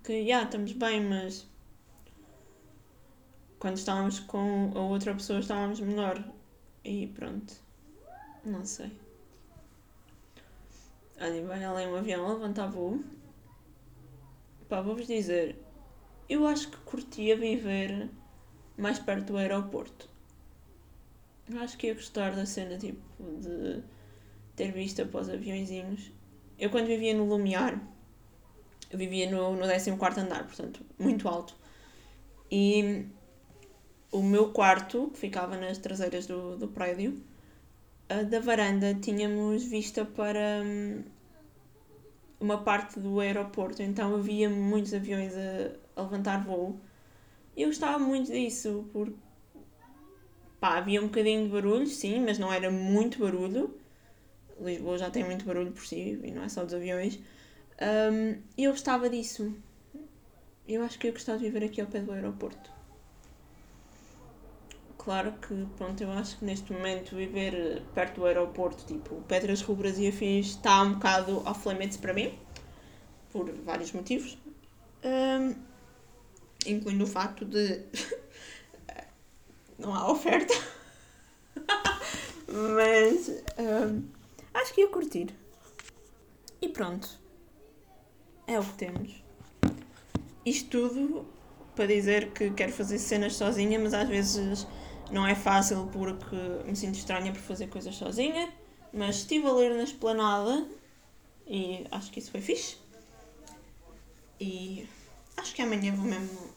que, 0.03 0.27
já, 0.27 0.43
estamos 0.43 0.71
bem, 0.73 1.03
mas 1.03 1.47
quando 3.59 3.77
estávamos 3.77 4.19
com 4.19 4.71
a 4.75 4.81
outra 4.81 5.13
pessoa 5.13 5.39
estávamos 5.39 5.79
melhor. 5.79 6.23
E 6.83 7.07
pronto. 7.07 7.53
Não 8.43 8.63
sei. 8.65 8.91
Olha, 11.19 11.45
vai 11.45 11.63
além 11.63 11.87
um 11.87 11.95
avião, 11.95 12.27
levantar 12.27 12.67
voo. 12.67 13.03
Pá, 14.69 14.81
vou-vos 14.81 15.07
dizer. 15.07 15.57
Eu 16.29 16.45
acho 16.45 16.69
que 16.69 16.77
curtia 16.77 17.35
viver 17.35 18.09
mais 18.77 18.99
perto 18.99 19.33
do 19.33 19.37
aeroporto. 19.37 20.09
Eu 21.49 21.59
acho 21.61 21.77
que 21.77 21.87
ia 21.87 21.93
gostar 21.93 22.35
da 22.35 22.45
cena, 22.45 22.77
tipo, 22.77 23.01
de 23.39 23.81
ter 24.55 24.71
vista 24.71 25.05
para 25.05 25.21
os 25.21 25.29
aviãozinhos. 25.29 26.11
Eu 26.59 26.69
quando 26.69 26.87
vivia 26.87 27.15
no 27.15 27.25
Lumiar 27.25 27.81
eu 28.89 28.97
vivia 28.97 29.30
no, 29.30 29.56
no 29.56 29.67
14 29.67 30.19
andar, 30.19 30.45
portanto, 30.45 30.86
muito 30.97 31.28
alto. 31.28 31.56
E 32.52 33.06
o 34.12 34.21
meu 34.23 34.52
quarto, 34.52 35.10
que 35.13 35.19
ficava 35.19 35.58
nas 35.58 35.78
traseiras 35.78 36.26
do, 36.26 36.58
do 36.58 36.67
prédio, 36.67 37.21
da 38.30 38.39
varanda 38.39 38.93
tínhamos 38.93 39.63
vista 39.63 40.06
para 40.06 40.62
hum, 40.63 41.04
uma 42.39 42.60
parte 42.60 43.00
do 43.00 43.19
aeroporto, 43.19 43.82
então 43.82 44.15
havia 44.15 44.50
muitos 44.50 44.93
aviões 44.93 45.34
a, 45.36 46.00
a 46.00 46.04
levantar 46.04 46.43
voo. 46.43 46.80
E 47.56 47.63
eu 47.63 47.67
gostava 47.69 48.00
muito 48.00 48.32
disso, 48.32 48.88
porque 48.93 49.15
pá, 50.60 50.78
havia 50.78 51.02
um 51.02 51.08
bocadinho 51.08 51.45
de 51.45 51.50
barulho, 51.50 51.88
sim, 51.88 52.21
mas 52.21 52.39
não 52.39 52.54
era 52.54 52.71
muito 52.71 53.19
barulho. 53.19 53.76
Lisboa 54.60 54.97
já 54.97 55.10
tem 55.10 55.23
muito 55.23 55.45
barulho 55.45 55.71
por 55.71 55.86
si, 55.86 56.19
e 56.23 56.32
não 56.32 56.43
é 56.43 56.50
só 56.50 56.63
dos 56.63 56.73
aviões. 56.73 57.19
Um, 57.79 58.41
eu 58.57 58.71
gostava 58.71 59.09
disso. 59.09 59.55
Eu 60.67 60.83
acho 60.83 60.97
que 60.97 61.07
eu 61.07 61.13
gostava 61.13 61.37
de 61.37 61.45
viver 61.45 61.65
aqui 61.65 61.79
ao 61.79 61.87
pé 61.87 62.01
do 62.01 62.11
aeroporto. 62.11 62.71
Claro 64.97 65.31
que, 65.33 65.65
pronto, 65.77 66.01
eu 66.03 66.11
acho 66.11 66.37
que 66.37 66.43
neste 66.43 66.73
momento 66.73 67.15
viver 67.15 67.81
perto 67.93 68.15
do 68.15 68.25
aeroporto, 68.25 68.83
tipo 68.85 69.21
Pedras 69.21 69.61
Rubras 69.61 69.97
e 69.97 70.07
afins, 70.07 70.47
está 70.47 70.81
um 70.81 70.95
bocado 70.95 71.37
off 71.47 71.69
limits 71.69 71.95
para 71.95 72.13
mim, 72.13 72.37
por 73.31 73.49
vários 73.63 73.93
motivos, 73.93 74.37
um, 75.05 75.55
incluindo 76.65 77.05
o 77.05 77.07
facto 77.07 77.45
de 77.45 77.83
não 79.79 79.95
há 79.95 80.11
oferta, 80.11 80.53
mas 82.75 83.29
um, 83.57 84.03
acho 84.53 84.73
que 84.73 84.81
ia 84.81 84.89
curtir. 84.89 85.33
E 86.61 86.67
pronto 86.67 87.26
é 88.47 88.60
o 88.60 88.63
que 88.63 88.73
temos. 88.73 89.23
Isto 90.45 90.69
tudo 90.69 91.25
para 91.75 91.86
dizer 91.86 92.31
que 92.31 92.49
quero 92.51 92.71
fazer 92.71 92.97
cenas 92.97 93.36
sozinha, 93.36 93.77
mas 93.77 93.93
às 93.93 94.07
vezes 94.07 94.65
não 95.12 95.27
é 95.27 95.36
fácil 95.36 95.89
porque 95.91 96.36
me 96.65 96.75
sinto 96.75 96.95
estranha 96.95 97.31
por 97.31 97.41
fazer 97.41 97.67
coisas 97.67 97.93
sozinha. 97.95 98.51
Mas 98.93 99.17
estive 99.17 99.45
a 99.45 99.51
ler 99.51 99.75
na 99.75 99.83
esplanada 99.83 100.65
e 101.45 101.86
acho 101.91 102.10
que 102.10 102.19
isso 102.19 102.31
foi 102.31 102.41
fixe. 102.41 102.77
E 104.39 104.88
acho 105.36 105.53
que 105.53 105.62
amanhã 105.62 105.93
vou 105.93 106.05
mesmo. 106.05 106.55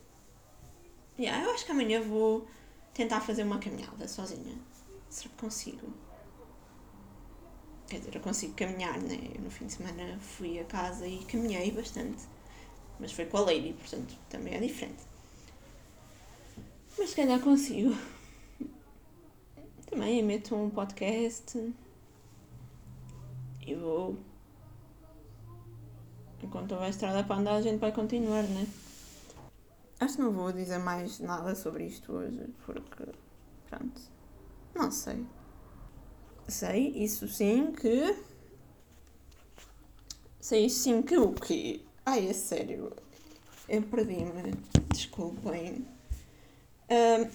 Yeah, 1.19 1.45
eu 1.45 1.53
acho 1.53 1.67
que 1.67 1.73
amanhã 1.73 2.01
vou 2.01 2.47
tentar 2.95 3.21
fazer 3.21 3.43
uma 3.43 3.59
caminhada 3.59 4.07
sozinha. 4.09 4.57
Será 5.09 5.29
que 5.29 5.37
consigo? 5.37 5.93
Quer 7.91 7.99
dizer, 7.99 8.15
eu 8.15 8.21
consigo 8.21 8.55
caminhar, 8.55 9.01
né? 9.01 9.19
Eu 9.35 9.43
no 9.43 9.51
fim 9.51 9.67
de 9.67 9.73
semana 9.73 10.17
fui 10.21 10.61
a 10.61 10.65
casa 10.65 11.09
e 11.09 11.25
caminhei 11.25 11.73
bastante. 11.73 12.23
Mas 13.01 13.11
foi 13.11 13.27
com 13.27 13.39
a 13.39 13.41
Lady, 13.41 13.73
portanto 13.73 14.17
também 14.29 14.55
é 14.55 14.61
diferente. 14.61 15.03
Mas 16.97 17.11
se 17.11 17.17
calhar 17.17 17.41
consigo. 17.41 17.93
Também 19.87 20.23
meto 20.23 20.55
um 20.55 20.71
podcast 20.71 21.75
e 23.67 23.75
vou. 23.75 24.17
Enquanto 26.45 26.73
houver 26.73 26.91
estrada 26.91 27.25
para 27.25 27.41
andar, 27.41 27.57
a 27.57 27.63
gente 27.63 27.81
vai 27.81 27.91
continuar, 27.91 28.45
né? 28.45 28.69
Acho 29.99 30.15
que 30.15 30.23
não 30.23 30.31
vou 30.31 30.53
dizer 30.53 30.79
mais 30.79 31.19
nada 31.19 31.57
sobre 31.57 31.87
isto 31.87 32.13
hoje, 32.13 32.47
porque. 32.65 33.05
Pronto. 33.69 34.01
Não 34.77 34.93
sei. 34.93 35.27
Sei, 36.51 36.89
isso 36.97 37.29
sim 37.29 37.71
que. 37.71 38.17
Sei 40.41 40.69
sim 40.69 41.01
que 41.01 41.17
o 41.17 41.33
quê? 41.33 41.81
Ai, 42.05 42.29
é 42.29 42.33
sério. 42.33 42.93
Eu 43.69 43.83
perdi-me. 43.83 44.53
Desculpem. 44.93 45.87
Um, 46.91 47.31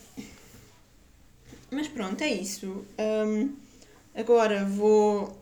mas 1.71 1.87
pronto, 1.87 2.21
é 2.21 2.27
isso. 2.27 2.85
Um, 2.99 3.55
agora 4.13 4.65
vou. 4.65 5.33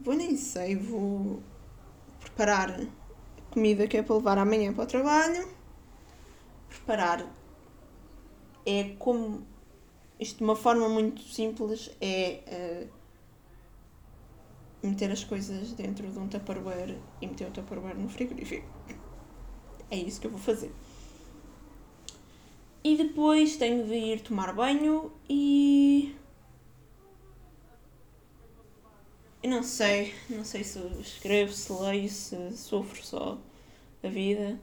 Vou 0.00 0.14
nem 0.14 0.38
sei, 0.38 0.74
vou 0.74 1.42
preparar 2.18 2.80
comida 3.50 3.86
que 3.86 3.98
é 3.98 4.02
para 4.02 4.16
levar 4.16 4.38
amanhã 4.38 4.72
para 4.72 4.84
o 4.84 4.86
trabalho. 4.86 5.48
Preparar 6.70 7.30
é 8.64 8.96
como 8.98 9.51
isto 10.22 10.38
de 10.38 10.44
uma 10.44 10.56
forma 10.56 10.88
muito 10.88 11.20
simples 11.22 11.90
é 12.00 12.88
uh, 14.82 14.86
meter 14.86 15.10
as 15.10 15.24
coisas 15.24 15.72
dentro 15.72 16.08
de 16.08 16.18
um 16.18 16.28
tupperware 16.28 16.96
e 17.20 17.26
meter 17.26 17.48
o 17.48 17.50
tupperware 17.50 17.98
no 17.98 18.08
frigorífico. 18.08 18.66
É 19.90 19.96
isso 19.96 20.20
que 20.20 20.26
eu 20.26 20.30
vou 20.30 20.40
fazer. 20.40 20.72
E 22.84 22.96
depois 22.96 23.56
tenho 23.56 23.86
de 23.86 23.94
ir 23.94 24.20
tomar 24.20 24.52
banho 24.52 25.12
e. 25.28 26.16
Eu 29.42 29.50
não 29.50 29.62
sei, 29.62 30.14
não 30.30 30.44
sei 30.44 30.62
se 30.62 30.78
escrevo, 31.00 31.52
se 31.52 31.72
leio, 31.72 32.08
se 32.08 32.56
sofro 32.56 33.04
só 33.04 33.38
a 34.02 34.08
vida. 34.08 34.58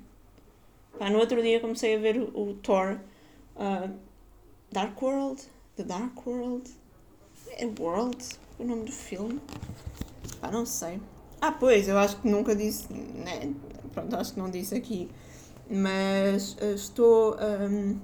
Pá, 0.98 1.10
no 1.10 1.20
outro 1.20 1.42
dia 1.42 1.60
comecei 1.60 1.96
a 1.96 2.00
ver 2.00 2.18
o, 2.18 2.50
o 2.50 2.54
Thor 2.56 3.00
uh, 3.56 4.09
Dark 4.72 5.02
World, 5.02 5.42
The 5.76 5.84
Dark 5.84 6.28
World, 6.28 6.70
é 7.58 7.66
World, 7.80 8.24
o 8.60 8.64
nome 8.64 8.86
do 8.86 8.92
filme. 8.92 9.42
Pá, 10.40 10.52
não 10.52 10.66
sei. 10.66 11.02
Ah, 11.42 11.52
pois, 11.52 11.88
eu 11.88 11.98
acho 11.98 12.22
que 12.22 12.28
nunca 12.28 12.56
disse, 12.56 12.92
né? 12.94 13.52
Pronto, 13.94 14.16
acho 14.16 14.34
que 14.34 14.40
não 14.40 14.50
disse 14.50 14.76
aqui. 14.76 15.10
Mas 15.68 16.54
uh, 16.54 16.74
estou 16.76 17.36
um, 17.36 18.00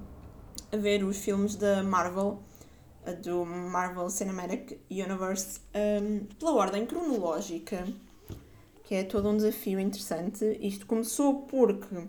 a 0.72 0.78
ver 0.78 1.04
os 1.04 1.18
filmes 1.18 1.56
da 1.56 1.84
Marvel, 1.84 2.40
uh, 3.06 3.16
do 3.22 3.46
Marvel 3.46 4.10
Cinematic 4.10 4.80
Universe, 4.90 5.60
um, 6.02 6.26
pela 6.40 6.54
ordem 6.54 6.86
cronológica, 6.86 7.88
que 8.84 8.96
é 8.96 9.04
todo 9.04 9.30
um 9.30 9.38
desafio 9.38 9.80
interessante. 9.80 10.58
Isto 10.60 10.88
começou 10.88 11.44
porque 11.44 12.08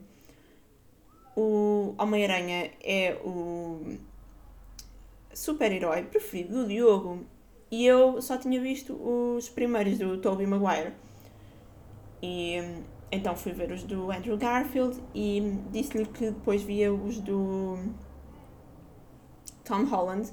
o 1.37 1.95
Homem-Aranha 1.99 2.71
é 2.83 3.21
o 3.23 3.99
super-herói 5.37 6.03
preferido 6.05 6.63
do 6.63 6.67
Diogo 6.67 7.27
e 7.71 7.85
eu 7.85 8.23
só 8.23 8.39
tinha 8.39 8.59
visto 8.59 8.95
os 8.95 9.51
primeiros 9.51 9.99
do 9.99 10.19
Tobey 10.19 10.47
Maguire. 10.47 10.95
E 12.23 12.57
então 13.13 13.37
fui 13.37 13.53
ver 13.53 13.71
os 13.71 13.83
do 13.83 14.11
Andrew 14.11 14.37
Garfield 14.39 14.99
e 15.15 15.59
disse-lhe 15.71 16.07
que 16.07 16.31
depois 16.31 16.63
via 16.63 16.93
os 16.93 17.19
do 17.19 17.79
Tom 19.63 19.85
Holland, 19.85 20.33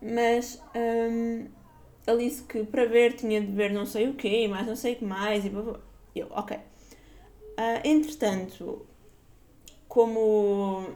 mas 0.00 0.62
um, 0.74 1.48
ele 2.06 2.28
disse 2.28 2.44
que 2.44 2.62
para 2.64 2.86
ver 2.86 3.14
tinha 3.14 3.40
de 3.40 3.50
ver 3.50 3.72
não 3.72 3.84
sei 3.84 4.08
o 4.08 4.14
quê, 4.14 4.46
mais 4.46 4.66
não 4.66 4.76
sei 4.76 4.94
o 4.94 4.96
que 4.96 5.04
mais, 5.04 5.44
e 5.44 5.52
eu, 6.14 6.28
ok. 6.30 6.56
Uh, 6.56 7.80
entretanto, 7.82 8.86
como 9.88 10.90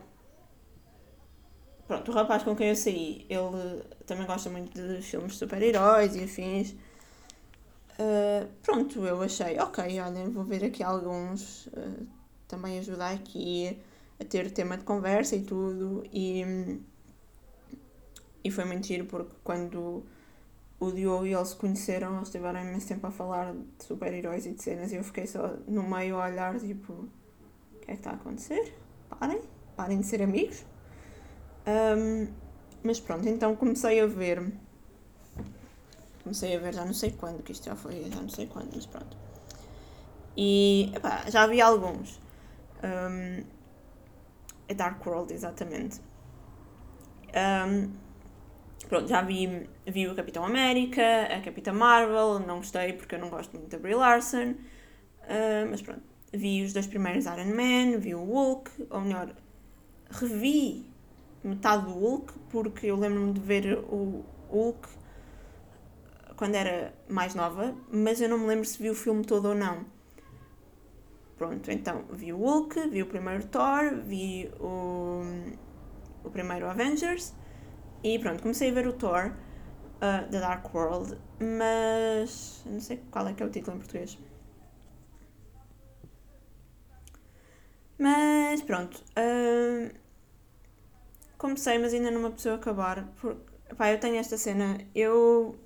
pronto, 1.86 2.10
o 2.10 2.14
rapaz 2.14 2.42
com 2.42 2.54
quem 2.54 2.68
eu 2.68 2.76
saí, 2.76 3.26
ele 3.28 3.82
também 4.06 4.26
gosta 4.26 4.50
muito 4.50 4.72
de 4.74 5.02
filmes 5.02 5.32
de 5.32 5.38
super-heróis 5.38 6.16
e 6.16 6.24
afins. 6.24 6.74
Uh, 7.98 8.48
pronto, 8.62 9.04
eu 9.04 9.22
achei, 9.22 9.58
ok, 9.58 10.00
olha, 10.00 10.28
vou 10.30 10.44
ver 10.44 10.64
aqui 10.64 10.82
alguns, 10.82 11.66
uh, 11.66 12.06
também 12.48 12.78
ajudar 12.78 13.12
aqui 13.12 13.78
a 14.18 14.24
ter 14.24 14.50
tema 14.50 14.76
de 14.76 14.84
conversa 14.84 15.36
e 15.36 15.42
tudo. 15.42 16.04
E, 16.12 16.80
e 18.44 18.50
foi 18.50 18.64
giro 18.82 19.04
porque 19.06 19.34
quando 19.44 20.04
o 20.80 20.90
Diogo 20.90 21.26
e 21.26 21.34
ele 21.34 21.44
se 21.44 21.54
conheceram, 21.54 22.16
eles 22.16 22.30
tiveram 22.30 22.60
imenso 22.60 22.88
tempo 22.88 23.06
a 23.06 23.10
falar 23.10 23.52
de 23.52 23.84
super-heróis 23.84 24.46
e 24.46 24.52
de 24.52 24.62
cenas 24.62 24.90
e 24.90 24.96
eu 24.96 25.04
fiquei 25.04 25.26
só 25.26 25.56
no 25.68 25.82
meio 25.82 26.16
a 26.16 26.26
olhar, 26.26 26.58
tipo, 26.58 26.92
o 26.92 27.08
que 27.80 27.90
é 27.90 27.94
que 27.94 28.00
está 28.00 28.10
a 28.10 28.14
acontecer? 28.14 28.74
Parem, 29.08 29.40
parem 29.76 30.00
de 30.00 30.06
ser 30.06 30.22
amigos. 30.22 30.64
Um, 31.66 32.28
mas 32.82 32.98
pronto, 32.98 33.28
então 33.28 33.54
comecei 33.54 34.00
a 34.00 34.06
ver. 34.06 34.52
Comecei 36.22 36.56
a 36.56 36.58
ver 36.58 36.74
já 36.74 36.84
não 36.84 36.94
sei 36.94 37.12
quando, 37.12 37.42
que 37.42 37.52
isto 37.52 37.64
já 37.66 37.76
foi, 37.76 38.04
já 38.10 38.20
não 38.20 38.28
sei 38.28 38.46
quando, 38.46 38.70
mas 38.74 38.86
pronto. 38.86 39.16
E 40.36 40.92
epá, 40.94 41.24
já 41.28 41.46
vi 41.46 41.60
alguns. 41.60 42.20
Um, 42.82 43.44
a 44.68 44.74
Dark 44.74 45.04
World, 45.06 45.32
exatamente. 45.32 46.00
Um, 47.34 47.92
pronto, 48.88 49.08
já 49.08 49.22
vi, 49.22 49.68
vi 49.86 50.08
o 50.08 50.14
Capitão 50.14 50.44
América, 50.44 51.02
a 51.30 51.40
Capitã 51.40 51.72
Marvel, 51.72 52.40
não 52.40 52.58
gostei 52.58 52.92
porque 52.92 53.14
eu 53.14 53.18
não 53.18 53.30
gosto 53.30 53.52
muito 53.52 53.68
da 53.70 53.78
Brie 53.78 53.94
Larson. 53.94 54.54
Uh, 55.22 55.70
mas 55.70 55.82
pronto, 55.82 56.02
vi 56.32 56.64
os 56.64 56.72
dois 56.72 56.86
primeiros 56.86 57.26
Iron 57.26 57.54
Man, 57.54 57.98
vi 57.98 58.14
o 58.14 58.24
Hulk, 58.24 58.88
ou 58.90 59.00
melhor, 59.00 59.34
revi 60.10 60.91
metade 61.42 61.86
do 61.86 61.92
Hulk, 61.92 62.32
porque 62.50 62.86
eu 62.86 62.96
lembro-me 62.96 63.32
de 63.32 63.40
ver 63.40 63.78
o 63.78 64.24
Hulk 64.50 64.88
quando 66.36 66.54
era 66.54 66.92
mais 67.08 67.34
nova, 67.34 67.74
mas 67.90 68.20
eu 68.20 68.28
não 68.28 68.38
me 68.38 68.46
lembro 68.46 68.64
se 68.64 68.82
vi 68.82 68.90
o 68.90 68.94
filme 68.94 69.24
todo 69.24 69.48
ou 69.48 69.54
não. 69.54 69.84
Pronto, 71.36 71.70
então 71.70 72.04
vi 72.10 72.32
o 72.32 72.36
Hulk, 72.36 72.88
vi 72.88 73.02
o 73.02 73.06
primeiro 73.06 73.46
Thor, 73.46 73.96
vi 74.04 74.50
o, 74.60 75.22
o 76.24 76.30
primeiro 76.30 76.68
Avengers 76.68 77.34
e 78.02 78.18
pronto, 78.18 78.42
comecei 78.42 78.70
a 78.70 78.72
ver 78.72 78.86
o 78.86 78.92
Thor, 78.92 79.32
uh, 79.96 80.30
The 80.30 80.40
Dark 80.40 80.74
World, 80.74 81.18
mas 81.40 82.62
não 82.66 82.80
sei 82.80 83.02
qual 83.10 83.26
é 83.28 83.34
que 83.34 83.42
é 83.42 83.46
o 83.46 83.50
título 83.50 83.76
em 83.76 83.78
português. 83.78 84.18
Mas 87.98 88.62
pronto, 88.62 89.02
uh, 89.16 90.01
comecei, 91.42 91.76
mas 91.76 91.92
ainda 91.92 92.10
não 92.10 92.20
me 92.20 92.26
apeteceu 92.28 92.54
acabar. 92.54 93.04
Porque, 93.20 93.74
pá, 93.76 93.90
eu 93.90 93.98
tenho 93.98 94.16
esta 94.16 94.38
cena. 94.38 94.78
Eu. 94.94 95.56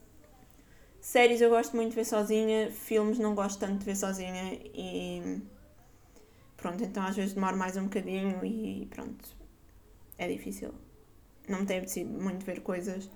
Séries 1.01 1.41
eu 1.41 1.51
gosto 1.51 1.77
muito 1.77 1.91
de 1.91 1.97
ver 1.97 2.05
sozinha, 2.05 2.71
filmes 2.73 3.19
não 3.19 3.35
gosto 3.35 3.61
tanto 3.61 3.79
de 3.79 3.85
ver 3.85 3.95
sozinha 3.95 4.55
e. 4.55 5.43
Pronto, 6.57 6.83
então 6.83 7.05
às 7.05 7.15
vezes 7.15 7.35
demoro 7.35 7.57
mais 7.57 7.77
um 7.77 7.85
bocadinho 7.85 8.45
e 8.45 8.87
pronto. 8.87 9.29
É 10.19 10.27
difícil. 10.27 10.75
Não 11.47 11.61
me 11.61 11.67
tem 11.67 11.79
apetecido 11.79 12.11
muito 12.11 12.45
ver 12.45 12.61
coisas. 12.61 13.09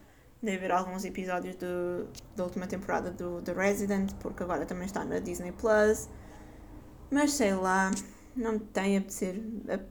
Dei 0.43 0.57
ver 0.57 0.71
alguns 0.71 1.05
episódios 1.05 1.57
do, 1.57 2.09
da 2.37 2.45
última 2.45 2.67
temporada 2.67 3.11
do 3.11 3.43
The 3.43 3.53
Resident, 3.53 4.15
porque 4.21 4.43
agora 4.43 4.65
também 4.67 4.87
está 4.87 5.05
na 5.05 5.19
Disney 5.19 5.53
Plus. 5.53 6.09
Mas 7.11 7.33
sei 7.33 7.55
lá 7.55 7.91
não 8.37 8.53
me 8.53 8.61
tem 8.61 8.97
apetecer, 8.97 9.35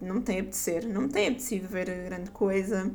não 0.01 0.15
me 0.15 0.21
tem 0.21 0.39
apetecer, 0.39 0.87
não 0.87 1.01
me 1.01 1.09
tem 1.09 1.27
apetecido 1.27 1.67
ver 1.67 1.85
grande 2.05 2.31
coisa. 2.31 2.91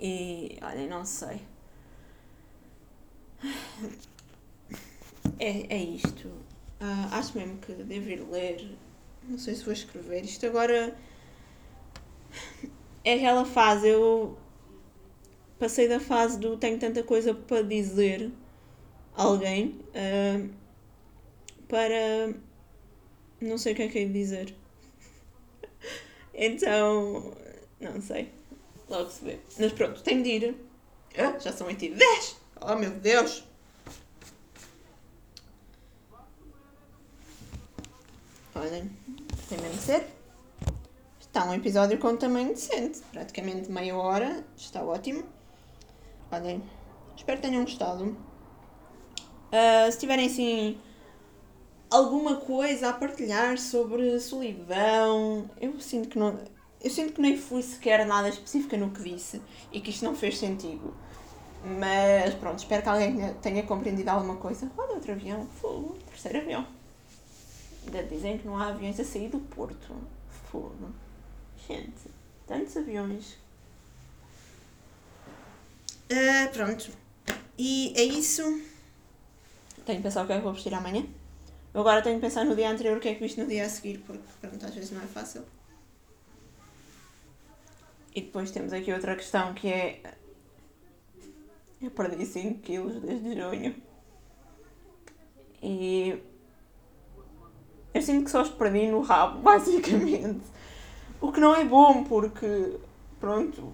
E 0.00 0.58
olha, 0.62 0.86
não 0.88 1.04
sei. 1.04 1.40
É, 5.38 5.74
é 5.76 5.82
isto. 5.82 6.28
Uh, 6.80 7.12
acho 7.12 7.36
mesmo 7.36 7.58
que 7.58 7.72
devo 7.72 8.08
ir 8.08 8.20
ler 8.30 8.76
Não 9.28 9.38
sei 9.38 9.54
se 9.54 9.64
vou 9.64 9.72
escrever. 9.72 10.24
Isto 10.24 10.46
agora 10.46 10.96
é 13.04 13.14
aquela 13.14 13.44
fase. 13.44 13.88
Eu 13.88 14.38
passei 15.58 15.88
da 15.88 16.00
fase 16.00 16.38
do 16.38 16.56
tenho 16.56 16.78
tanta 16.78 17.02
coisa 17.02 17.34
para 17.34 17.62
dizer 17.62 18.30
a 19.16 19.22
alguém 19.24 19.80
uh, 19.90 20.48
para 21.68 22.34
não 23.40 23.58
sei 23.58 23.72
o 23.72 23.76
que 23.76 23.82
é 23.82 23.88
que 23.88 23.98
é 23.98 24.04
de 24.04 24.12
dizer. 24.12 24.54
então, 26.34 27.34
não 27.80 28.00
sei. 28.00 28.32
Logo 28.88 29.10
se 29.10 29.24
vê. 29.24 29.38
Mas 29.58 29.72
pronto, 29.72 30.02
tenho 30.02 30.22
de 30.22 30.30
ir. 30.30 30.56
Ah, 31.16 31.38
já 31.38 31.52
são 31.52 31.66
8 31.66 31.84
e 31.84 31.88
10. 31.90 32.36
Oh 32.60 32.74
meu 32.74 32.90
Deus! 32.90 33.44
Olhem, 38.54 38.90
tem 39.48 39.58
mesmo 39.58 39.76
de 39.76 39.82
ser. 39.82 40.06
Está 41.20 41.44
um 41.44 41.54
episódio 41.54 41.98
com 41.98 42.16
tamanho 42.16 42.48
decente. 42.48 43.00
Praticamente 43.12 43.70
meia 43.70 43.96
hora. 43.96 44.44
Está 44.56 44.82
ótimo. 44.82 45.22
Olhem, 46.32 46.62
espero 47.16 47.40
que 47.40 47.46
tenham 47.46 47.62
gostado. 47.62 48.04
Uh, 48.04 49.92
se 49.92 49.98
tiverem 49.98 50.26
assim 50.26 50.78
alguma 51.90 52.36
coisa 52.36 52.90
a 52.90 52.92
partilhar 52.92 53.58
sobre 53.58 54.18
solidão, 54.20 55.50
eu 55.60 55.78
sinto 55.80 56.08
que 56.08 56.18
não. 56.18 56.38
Eu 56.80 56.90
sinto 56.90 57.12
que 57.14 57.20
nem 57.20 57.36
fui 57.36 57.60
sequer 57.62 58.06
nada 58.06 58.28
específica 58.28 58.76
no 58.76 58.90
que 58.90 59.02
disse 59.02 59.42
e 59.72 59.80
que 59.80 59.90
isto 59.90 60.04
não 60.04 60.14
fez 60.14 60.38
sentido. 60.38 60.94
Mas 61.64 62.34
pronto, 62.34 62.60
espero 62.60 62.82
que 62.82 62.88
alguém 62.88 63.34
tenha, 63.42 63.62
compreendido 63.64 64.10
alguma 64.10 64.36
coisa. 64.36 64.70
Olha, 64.76 64.94
outro 64.94 65.10
avião. 65.10 65.46
Fogo, 65.60 65.98
terceiro 66.08 66.38
avião. 66.38 66.64
Ainda 67.84 68.04
dizem 68.04 68.38
que 68.38 68.46
não 68.46 68.56
há 68.56 68.68
aviões 68.68 69.00
a 69.00 69.04
sair 69.04 69.28
do 69.28 69.40
Porto. 69.40 69.96
Fogo. 70.50 70.90
Gente, 71.66 72.10
tantos 72.46 72.76
aviões. 72.76 73.36
Uh, 76.10 76.52
pronto. 76.52 76.90
E 77.58 77.92
é 77.96 78.04
isso. 78.04 78.42
Tenho 79.84 79.98
que 79.98 80.04
pensar 80.04 80.22
o 80.22 80.26
que 80.26 80.32
é 80.32 80.36
que 80.36 80.42
vou 80.42 80.52
vestir 80.52 80.72
amanhã. 80.72 81.04
Eu 81.74 81.80
agora 81.80 82.02
tenho 82.02 82.16
que 82.16 82.22
pensar 82.22 82.44
no 82.44 82.56
dia 82.56 82.70
anterior 82.70 82.96
o 82.96 83.00
que 83.00 83.08
é 83.08 83.14
que 83.14 83.20
visto 83.20 83.40
no 83.40 83.46
dia 83.46 83.66
a 83.66 83.68
seguir, 83.68 83.98
porque 83.98 84.22
pronto, 84.40 84.64
às 84.64 84.74
vezes 84.74 84.90
não 84.90 85.02
é 85.02 85.06
fácil. 85.06 85.44
E 88.14 88.22
depois 88.22 88.50
temos 88.50 88.72
aqui 88.72 88.92
outra 88.92 89.14
questão 89.14 89.54
que 89.54 89.68
é. 89.68 90.00
Eu 91.80 91.90
perdi 91.90 92.26
5 92.26 92.60
quilos 92.60 93.00
desde 93.00 93.40
junho. 93.40 93.74
E. 95.62 96.20
Eu 97.94 98.02
sinto 98.02 98.24
que 98.24 98.30
só 98.30 98.42
os 98.42 98.48
perdi 98.48 98.88
no 98.88 99.02
rabo, 99.02 99.38
basicamente. 99.42 100.44
O 101.20 101.30
que 101.30 101.40
não 101.40 101.54
é 101.54 101.64
bom, 101.64 102.02
porque. 102.04 102.78
Pronto. 103.20 103.72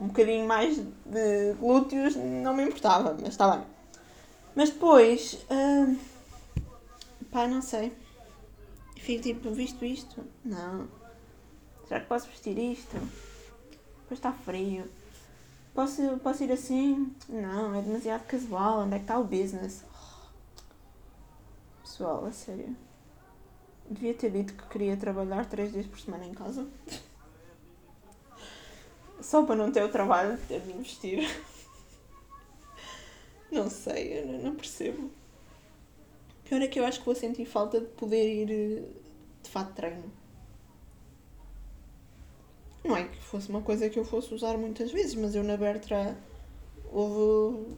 Um 0.00 0.06
bocadinho 0.06 0.48
mais 0.48 0.78
de 0.78 1.52
glúteos 1.60 2.16
não 2.16 2.56
me 2.56 2.64
importava, 2.64 3.14
mas 3.20 3.28
está 3.28 3.56
bem. 3.56 3.66
Mas 4.56 4.70
depois. 4.70 5.34
Uh, 5.50 5.96
pá, 7.30 7.46
não 7.46 7.62
sei. 7.62 7.92
Fico 8.96 9.22
tipo, 9.22 9.50
visto 9.52 9.84
isto? 9.84 10.24
Não. 10.44 10.88
Será 11.86 12.00
que 12.00 12.06
posso 12.06 12.28
vestir 12.28 12.58
isto? 12.58 12.96
Depois 14.02 14.18
está 14.18 14.32
frio. 14.32 14.90
Posso, 15.74 16.18
posso 16.18 16.44
ir 16.44 16.52
assim? 16.52 17.14
Não, 17.28 17.74
é 17.74 17.82
demasiado 17.82 18.26
casual. 18.26 18.80
Onde 18.80 18.94
é 18.94 18.98
que 18.98 19.04
está 19.04 19.18
o 19.18 19.24
business? 19.24 19.84
Pessoal, 21.82 22.26
a 22.26 22.32
sério. 22.32 22.76
Devia 23.88 24.14
ter 24.14 24.30
dito 24.30 24.54
que 24.54 24.68
queria 24.68 24.96
trabalhar 24.96 25.46
três 25.46 25.72
dias 25.72 25.86
por 25.86 25.98
semana 25.98 26.26
em 26.26 26.34
casa. 26.34 26.68
Só 29.20 29.44
para 29.44 29.56
não 29.56 29.72
ter 29.72 29.82
o 29.82 29.90
trabalho 29.90 30.36
de 30.36 30.42
ter 30.46 30.60
de 30.60 30.72
investir. 30.72 31.28
Não 33.50 33.68
sei, 33.68 34.20
eu 34.20 34.42
não 34.42 34.54
percebo. 34.54 35.10
Pior 36.50 36.62
é 36.62 36.66
que 36.66 36.80
eu 36.80 36.84
acho 36.84 36.98
que 36.98 37.06
vou 37.06 37.14
sentir 37.14 37.44
falta 37.44 37.78
de 37.78 37.86
poder 37.86 38.28
ir 38.28 38.50
eh, 38.50 38.82
de 39.40 39.48
fato 39.48 39.72
treino. 39.72 40.10
Não 42.82 42.96
é 42.96 43.04
que 43.04 43.22
fosse 43.22 43.48
uma 43.48 43.62
coisa 43.62 43.88
que 43.88 43.96
eu 43.96 44.04
fosse 44.04 44.34
usar 44.34 44.58
muitas 44.58 44.90
vezes, 44.90 45.14
mas 45.14 45.36
eu 45.36 45.44
na 45.44 45.56
Bertra 45.56 46.18
houve 46.90 47.76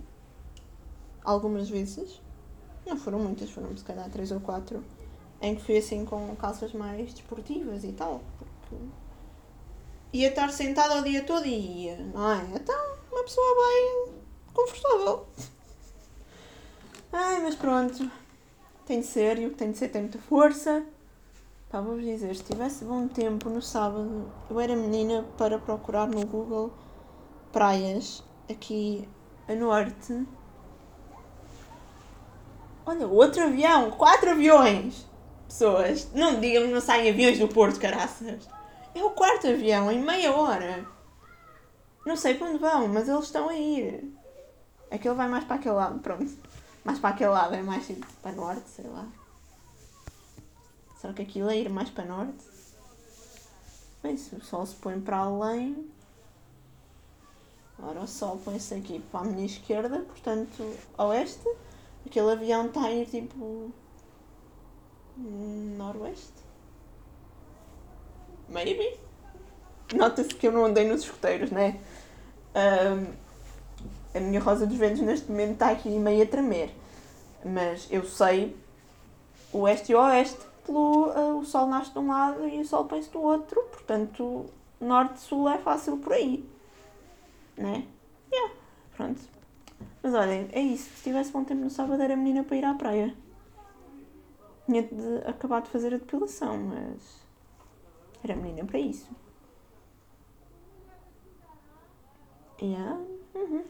algumas 1.23 1.69
vezes, 1.69 2.19
não 2.87 2.97
foram 2.97 3.19
muitas, 3.19 3.51
foram 3.51 3.77
se 3.77 3.85
calhar 3.85 4.09
três 4.09 4.33
ou 4.33 4.41
quatro, 4.41 4.83
em 5.43 5.55
que 5.55 5.61
fui 5.61 5.77
assim 5.77 6.07
com 6.07 6.35
calças 6.37 6.73
mais 6.73 7.13
desportivas 7.13 7.85
e 7.85 7.93
tal. 7.93 8.23
Porque 8.39 8.87
ia 10.15 10.31
estar 10.31 10.51
sentada 10.51 10.99
o 10.99 11.05
dia 11.05 11.23
todo 11.25 11.45
e 11.45 11.85
ia, 11.85 11.99
não 12.07 12.33
é? 12.33 12.43
Então 12.55 12.97
uma 13.11 13.23
pessoa 13.23 13.55
bem 13.67 14.15
confortável. 14.55 15.27
Ai, 17.13 17.43
mas 17.43 17.55
pronto. 17.55 18.22
Tem 18.87 19.01
de 19.01 19.07
ser, 19.07 19.39
e 19.39 19.47
o 19.47 19.51
que 19.51 19.57
tem 19.57 19.71
de 19.71 19.79
ser 19.79 19.89
tem 19.89 20.03
muita 20.03 20.19
força. 20.19 20.85
Pá, 21.71 21.81
vou-vos 21.81 22.05
dizer, 22.05 22.35
se 22.35 22.45
tivesse 22.45 22.85
bom 22.85 23.09
tempo 23.09 23.49
no 23.49 23.63
sábado, 23.63 24.31
eu 24.51 24.61
era 24.61 24.77
menina 24.77 25.25
para 25.39 25.59
procurar 25.59 26.07
no 26.07 26.27
Google 26.27 26.73
praias 27.53 28.23
aqui 28.51 29.09
a 29.49 29.55
norte. 29.55 30.27
Olha, 32.85 33.07
outro 33.07 33.45
avião! 33.45 33.91
Quatro 33.93 34.31
aviões! 34.31 35.07
Pessoas, 35.47 36.11
não 36.13 36.41
digam 36.41 36.65
que 36.65 36.73
não 36.73 36.81
saem 36.81 37.11
aviões 37.11 37.39
do 37.39 37.47
Porto, 37.47 37.79
caraças! 37.79 38.49
É 38.95 39.03
o 39.03 39.11
quarto 39.11 39.47
avião 39.47 39.91
em 39.91 40.03
meia 40.03 40.35
hora! 40.35 40.85
Não 42.05 42.17
sei 42.17 42.35
para 42.35 42.49
onde 42.49 42.59
vão, 42.59 42.89
mas 42.89 43.09
eles 43.09 43.25
estão 43.25 43.49
a 43.49 43.55
ir. 43.55 44.13
Aquele 44.91 45.15
vai 45.15 45.29
mais 45.29 45.45
para 45.45 45.57
aquele 45.57 45.77
lado, 45.77 46.01
pronto. 46.01 46.37
Mais 46.85 46.99
para 46.99 47.11
aquele 47.11 47.31
lado, 47.31 47.55
é 47.55 47.63
mais 47.63 47.87
tipo 47.87 48.07
para 48.21 48.33
norte, 48.33 48.69
sei 48.69 48.87
lá. 48.87 49.07
Será 51.01 51.13
que 51.13 51.23
aquilo 51.23 51.51
é 51.51 51.57
ir 51.59 51.69
mais 51.69 51.91
para 51.91 52.05
norte? 52.05 52.45
Bem, 54.03 54.17
se 54.17 54.35
o 54.35 54.45
sol 54.45 54.67
se 54.67 54.75
põe 54.77 55.01
para 55.01 55.19
além. 55.19 55.89
Ora, 57.79 58.01
o 58.01 58.07
sol 58.07 58.41
põe-se 58.45 58.75
aqui 58.75 59.01
para 59.11 59.21
a 59.21 59.25
minha 59.25 59.47
esquerda, 59.47 60.01
portanto, 60.01 60.77
oeste. 60.99 61.49
Aquele 62.07 62.33
avião 62.33 62.67
está 62.67 62.83
a 62.83 62.93
ir 62.93 63.07
tipo. 63.07 63.73
noroeste. 65.17 66.43
Maybe. 68.49 68.99
Nota-se 69.95 70.35
que 70.35 70.47
eu 70.47 70.53
não 70.53 70.65
andei 70.65 70.87
nos 70.87 71.03
escoteiros, 71.03 71.51
né? 71.51 71.81
Um, 72.55 73.22
a 74.15 74.21
minha 74.21 74.41
rosa 74.41 74.67
dos 74.67 74.77
ventos 74.77 75.01
neste 75.01 75.31
momento 75.31 75.53
está 75.53 75.71
aqui 75.71 75.89
meio 75.91 76.23
a 76.23 76.27
tremer. 76.27 76.71
Mas 77.45 77.89
eu 77.91 78.05
sei 78.05 78.57
oeste 79.53 79.93
e 79.93 79.95
oeste 79.95 80.41
pelo, 80.65 81.09
uh, 81.09 81.39
o 81.39 81.45
sol 81.45 81.67
nasce 81.67 81.93
de 81.93 81.99
um 81.99 82.09
lado 82.09 82.47
e 82.49 82.61
o 82.61 82.65
sol 82.65 82.85
põe-se 82.85 83.11
do 83.11 83.21
outro, 83.21 83.61
portanto, 83.71 84.47
norte-sul 84.81 85.49
é 85.49 85.59
fácil 85.59 85.97
por 85.99 86.13
aí. 86.13 86.49
Né? 87.57 87.87
Yeah, 88.33 88.55
pronto. 88.97 89.21
Mas 90.03 90.15
olhem, 90.15 90.49
é 90.53 90.61
isso. 90.61 90.91
Se 90.97 91.05
tivesse 91.05 91.31
bom 91.31 91.45
tempo 91.45 91.63
no 91.63 91.71
sábado 91.71 92.03
era 92.03 92.17
menina 92.17 92.43
para 92.43 92.57
ir 92.57 92.65
à 92.65 92.75
praia. 92.75 93.15
Tinha 94.67 94.83
de 94.83 95.29
acabar 95.29 95.61
de 95.63 95.69
fazer 95.69 95.95
a 95.95 95.99
depilação, 95.99 96.57
mas 96.59 97.23
era 98.25 98.37
menina 98.37 98.65
para 98.65 98.79
isso. 98.79 99.11
Yeah. 102.61 102.99
Uhum. 103.35 103.65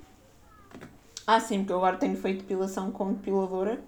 Ah, 1.26 1.40
sim, 1.40 1.58
porque 1.58 1.72
eu 1.72 1.76
agora 1.76 1.96
tenho 1.96 2.16
feito 2.16 2.40
depilação 2.40 2.90
com 2.90 3.12
depiladora 3.12 3.82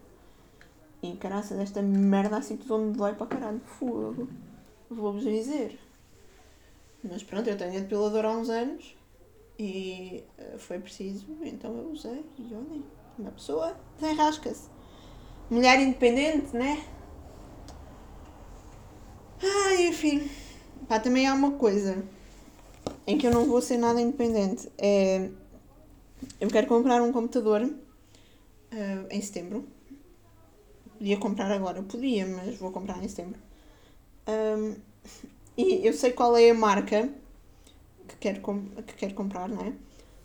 e 1.03 1.16
caraças, 1.16 1.59
esta 1.59 1.82
merda 1.82 2.37
assim 2.37 2.57
tudo 2.57 2.76
onde 2.76 2.99
dói 2.99 3.14
para 3.14 3.26
caralho. 3.26 3.61
Fogo. 3.61 4.28
Vou-vos 4.89 5.24
dizer. 5.24 5.78
Mas 7.03 7.22
pronto, 7.22 7.49
eu 7.49 7.57
tenho 7.57 7.76
a 7.76 7.80
depiladora 7.80 8.28
há 8.28 8.32
uns 8.32 8.49
anos 8.49 8.97
e 9.59 10.24
uh, 10.39 10.59
foi 10.59 10.78
preciso, 10.78 11.26
então 11.43 11.76
eu 11.76 11.91
usei. 11.91 12.24
E 12.39 12.55
olhem, 12.55 12.85
uma 13.18 13.30
pessoa 13.32 13.76
desenrasca-se. 13.99 14.68
Mulher 15.51 15.80
independente, 15.80 16.57
né? 16.57 16.82
Ah, 19.43 19.74
enfim. 19.82 20.30
Pá, 20.89 20.99
também 20.99 21.26
há 21.26 21.35
uma 21.35 21.53
coisa 21.53 22.03
em 23.07 23.18
que 23.18 23.26
eu 23.26 23.30
não 23.30 23.45
vou 23.45 23.61
ser 23.61 23.76
nada 23.76 24.01
independente. 24.01 24.70
É. 24.78 25.28
Eu 26.41 26.49
quero 26.49 26.66
comprar 26.66 27.03
um 27.03 27.12
computador 27.12 27.62
uh, 27.62 29.07
em 29.11 29.20
setembro 29.20 29.66
Podia 30.99 31.18
comprar 31.18 31.51
agora, 31.51 31.83
podia, 31.83 32.27
mas 32.27 32.57
vou 32.57 32.70
comprar 32.70 33.03
em 33.03 33.09
setembro. 33.09 33.39
Um, 34.27 34.75
e 35.57 35.87
eu 35.87 35.93
sei 35.93 36.12
qual 36.12 36.37
é 36.37 36.51
a 36.51 36.55
marca 36.55 37.11
que 38.09 38.16
quero, 38.16 38.41
que 38.87 38.95
quero 38.95 39.14
comprar, 39.14 39.49
não 39.49 39.66
é? 39.66 39.72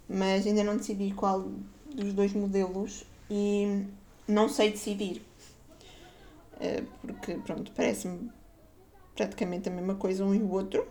Mas 0.08 0.45
ainda 0.45 0.64
não 0.64 0.78
decidi 0.78 1.12
qual 1.14 1.52
dos 1.93 2.14
dois 2.14 2.34
modelos 2.34 3.04
e 3.30 3.84
não 4.28 4.47
sei 4.47 4.72
decidir. 4.72 5.22
Uh, 6.54 6.86
porque, 7.02 7.34
pronto, 7.45 7.72
parece-me 7.76 8.32
praticamente 9.16 9.70
a 9.70 9.72
mesma 9.72 9.95
coisa 9.95 10.24
um 10.24 10.36
e 10.36 10.41
o 10.41 10.52
outro, 10.52 10.88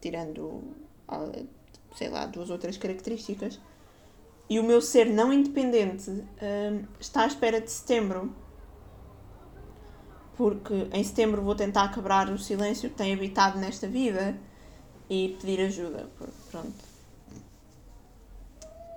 tirando, 0.00 0.62
ah, 1.08 1.32
sei 1.96 2.08
lá, 2.08 2.26
duas 2.26 2.50
outras 2.50 2.76
características. 2.76 3.58
E 4.48 4.58
o 4.58 4.62
meu 4.62 4.80
ser 4.80 5.06
não 5.06 5.32
independente 5.32 6.10
hum, 6.10 6.84
está 7.00 7.22
à 7.22 7.26
espera 7.26 7.60
de 7.60 7.70
setembro. 7.70 8.34
Porque 10.36 10.88
em 10.92 11.04
setembro 11.04 11.42
vou 11.42 11.54
tentar 11.54 11.92
quebrar 11.92 12.28
o 12.30 12.38
silêncio 12.38 12.90
que 12.90 12.96
tem 12.96 13.12
habitado 13.12 13.58
nesta 13.58 13.86
vida 13.86 14.36
e 15.08 15.36
pedir 15.40 15.60
ajuda. 15.60 16.08
Pronto. 16.50 16.92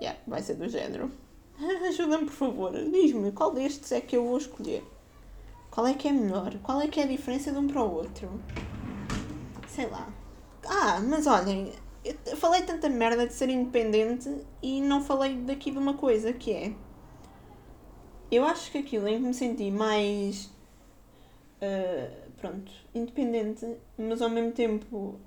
Yeah, 0.02 0.20
vai 0.28 0.42
ser 0.42 0.56
do 0.56 0.68
género. 0.68 1.12
Ajuda-me, 1.88 2.26
por 2.26 2.34
favor. 2.34 2.72
Diz-me 2.74 3.32
qual 3.32 3.52
destes 3.54 3.92
é 3.92 4.02
que 4.02 4.16
eu 4.16 4.26
vou 4.26 4.38
escolher. 4.38 4.84
Qual 5.72 5.86
é 5.88 5.94
que 5.94 6.08
é 6.08 6.12
melhor? 6.12 6.54
Qual 6.64 6.82
é 6.82 6.88
que 6.88 7.00
é 7.00 7.04
a 7.04 7.08
diferença 7.08 7.52
de 7.52 7.58
um 7.58 7.68
para 7.68 7.82
o 7.82 7.94
outro? 7.94 8.30
Sei 9.68 9.88
lá. 9.88 10.08
Ah, 10.66 11.00
mas 11.02 11.28
olhem, 11.28 11.74
eu 12.26 12.38
falei 12.38 12.62
tanta 12.62 12.88
merda 12.88 13.26
de 13.26 13.34
ser 13.34 13.50
independente 13.50 14.30
e 14.62 14.82
não 14.82 15.02
falei 15.02 15.36
daqui 15.38 15.72
de 15.72 15.78
uma 15.78 15.96
coisa 15.96 16.32
que 16.32 16.52
é. 16.52 16.74
Eu 18.32 18.44
acho 18.46 18.72
que 18.72 18.78
aquilo 18.78 19.08
em 19.08 19.20
que 19.20 19.28
me 19.28 19.34
senti 19.34 19.72
mais. 19.72 20.46
Uh, 21.62 22.32
pronto, 22.38 22.72
independente, 22.94 23.66
mas 23.98 24.22
ao 24.22 24.30
mesmo 24.30 24.52
tempo 24.52 25.20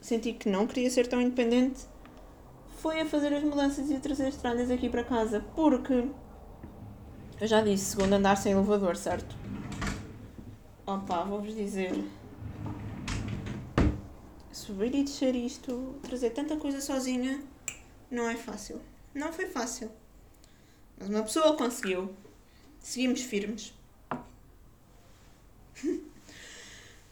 senti 0.00 0.32
que 0.32 0.48
não 0.48 0.66
queria 0.66 0.88
ser 0.90 1.06
tão 1.08 1.20
independente 1.20 1.86
foi 2.78 3.00
a 3.00 3.06
fazer 3.06 3.34
as 3.34 3.42
mudanças 3.42 3.90
e 3.90 3.96
a 3.96 4.00
trazer 4.00 4.28
as 4.28 4.36
tralhas 4.36 4.70
aqui 4.70 4.88
para 4.88 5.02
casa, 5.02 5.44
porque 5.54 6.08
eu 7.40 7.46
já 7.46 7.60
disse, 7.60 7.96
segundo 7.96 8.12
andar 8.12 8.36
sem 8.36 8.52
elevador, 8.52 8.96
certo? 8.96 9.36
Opa, 10.86 11.24
vou-vos 11.24 11.54
dizer. 11.54 11.92
Subir 14.58 14.92
e 14.92 15.04
descer 15.04 15.36
isto, 15.36 15.94
trazer 16.02 16.30
tanta 16.30 16.56
coisa 16.56 16.80
sozinha, 16.80 17.40
não 18.10 18.28
é 18.28 18.34
fácil. 18.34 18.80
Não 19.14 19.32
foi 19.32 19.46
fácil. 19.46 19.88
Mas 20.98 21.08
uma 21.08 21.22
pessoa 21.22 21.56
conseguiu. 21.56 22.12
Seguimos 22.80 23.22
firmes. 23.22 23.72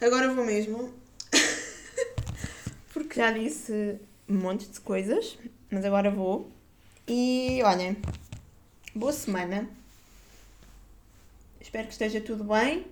Agora 0.00 0.34
vou 0.34 0.44
mesmo. 0.44 0.92
Porque 2.92 3.14
já 3.14 3.30
disse 3.30 4.00
um 4.28 4.38
monte 4.38 4.66
de 4.66 4.80
coisas 4.80 5.38
mas 5.70 5.84
agora 5.84 6.10
vou. 6.10 6.50
E 7.06 7.62
olhem, 7.62 7.96
boa 8.92 9.12
semana. 9.12 9.70
Espero 11.60 11.86
que 11.86 11.92
esteja 11.92 12.20
tudo 12.20 12.42
bem. 12.42 12.86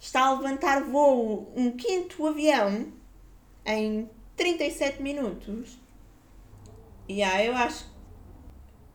Está 0.00 0.28
a 0.28 0.32
levantar 0.32 0.82
voo 0.84 1.52
um 1.54 1.72
quinto 1.72 2.26
avião 2.26 2.96
em 3.68 4.08
37 4.34 5.02
minutos. 5.02 5.78
E 7.06 7.22
ah, 7.22 7.44
eu 7.44 7.54
acho 7.54 7.84
que 7.84 7.90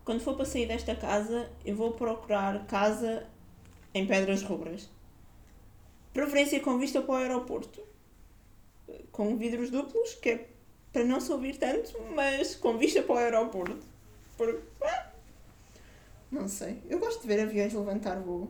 quando 0.03 0.19
for 0.19 0.36
para 0.36 0.45
sair 0.45 0.67
desta 0.67 0.95
casa, 0.95 1.49
eu 1.63 1.76
vou 1.76 1.91
procurar 1.91 2.65
casa 2.65 3.28
em 3.93 4.07
Pedras 4.07 4.41
Rubras. 4.41 4.89
Preferência 6.11 6.59
com 6.59 6.78
vista 6.80 7.01
para 7.01 7.13
o 7.13 7.17
aeroporto. 7.17 7.82
Com 9.11 9.38
vidros 9.38 9.69
duplos, 9.69 10.15
que 10.15 10.30
é 10.30 10.49
para 10.91 11.03
não 11.03 11.19
se 11.19 11.32
ouvir 11.32 11.57
tanto, 11.57 11.93
mas 12.15 12.55
com 12.55 12.78
vista 12.78 13.01
para 13.01 13.15
o 13.15 13.17
aeroporto. 13.17 13.86
Porque, 14.36 14.59
não 16.32 16.47
sei. 16.47 16.82
Eu 16.89 16.99
gosto 16.99 17.21
de 17.21 17.28
ver 17.28 17.39
aviões 17.41 17.74
levantar 17.74 18.19
voo. 18.19 18.49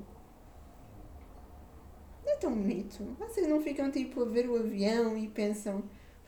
Não 2.26 2.32
é 2.32 2.36
tão 2.38 2.54
bonito. 2.54 3.04
Vocês 3.20 3.48
não 3.48 3.62
ficam 3.62 3.92
tipo 3.92 4.22
a 4.22 4.26
ver 4.26 4.50
o 4.50 4.56
avião 4.56 5.18
e 5.18 5.28
pensam 5.28 5.84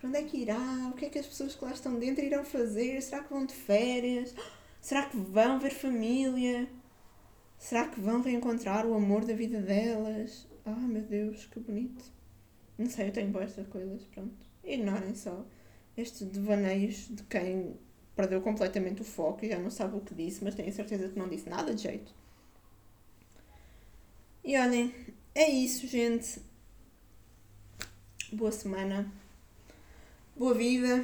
para 0.06 0.08
onde 0.08 0.18
é 0.18 0.24
que 0.24 0.38
irá? 0.38 0.90
O 0.92 0.94
que 0.94 1.06
é 1.06 1.10
que 1.10 1.20
as 1.20 1.26
pessoas 1.26 1.56
que 1.56 1.66
lá 1.66 1.72
estão 1.72 1.98
dentro 1.98 2.24
irão 2.24 2.44
fazer? 2.44 3.02
Será 3.02 3.24
que 3.24 3.34
vão 3.34 3.46
de 3.46 3.54
férias? 3.54 4.36
Será 4.80 5.06
que 5.08 5.18
vão 5.18 5.60
ver 5.60 5.72
família? 5.72 6.70
Será 7.58 7.88
que 7.88 8.00
vão 8.00 8.22
reencontrar 8.22 8.86
o 8.86 8.94
amor 8.94 9.26
da 9.26 9.34
vida 9.34 9.60
delas? 9.62 10.48
Ah, 10.66 10.72
meu 10.72 11.02
Deus, 11.02 11.46
que 11.46 11.60
bonito. 11.60 12.04
Não 12.78 12.88
sei, 12.88 13.08
eu 13.08 13.12
tenho 13.12 13.32
boas 13.32 13.46
estas 13.46 13.68
coisas, 13.68 14.04
pronto. 14.06 14.36
Ignorem 14.64 15.16
só 15.16 15.46
estes 15.98 16.28
devaneios 16.28 17.08
de 17.10 17.24
quem 17.24 17.76
perdeu 18.16 18.42
completamente 18.42 19.02
o 19.02 19.06
foco 19.06 19.46
e 19.46 19.50
já 19.50 19.58
não 19.58 19.72
sabe 19.72 19.98
o 19.98 20.02
que 20.02 20.14
disse, 20.14 20.44
mas 20.44 20.56
tenho 20.56 20.72
certeza 20.72 21.10
que 21.10 21.18
não 21.18 21.28
disse 21.28 21.50
nada 21.50 21.74
de 21.74 21.82
jeito. 21.82 22.14
E 24.44 24.58
olhem, 24.58 24.94
é 25.34 25.50
isso, 25.50 25.88
gente. 25.88 26.42
Boa 28.32 28.52
semana. 28.52 29.12
Boa 30.38 30.54
vida. 30.54 31.02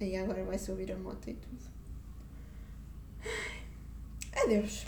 E 0.00 0.16
agora 0.16 0.42
vai-se 0.42 0.70
ouvir 0.70 0.90
a 0.90 0.96
moto 0.96 1.28
e 1.28 1.34
tudo. 1.34 1.64
Adeus. 4.42 4.86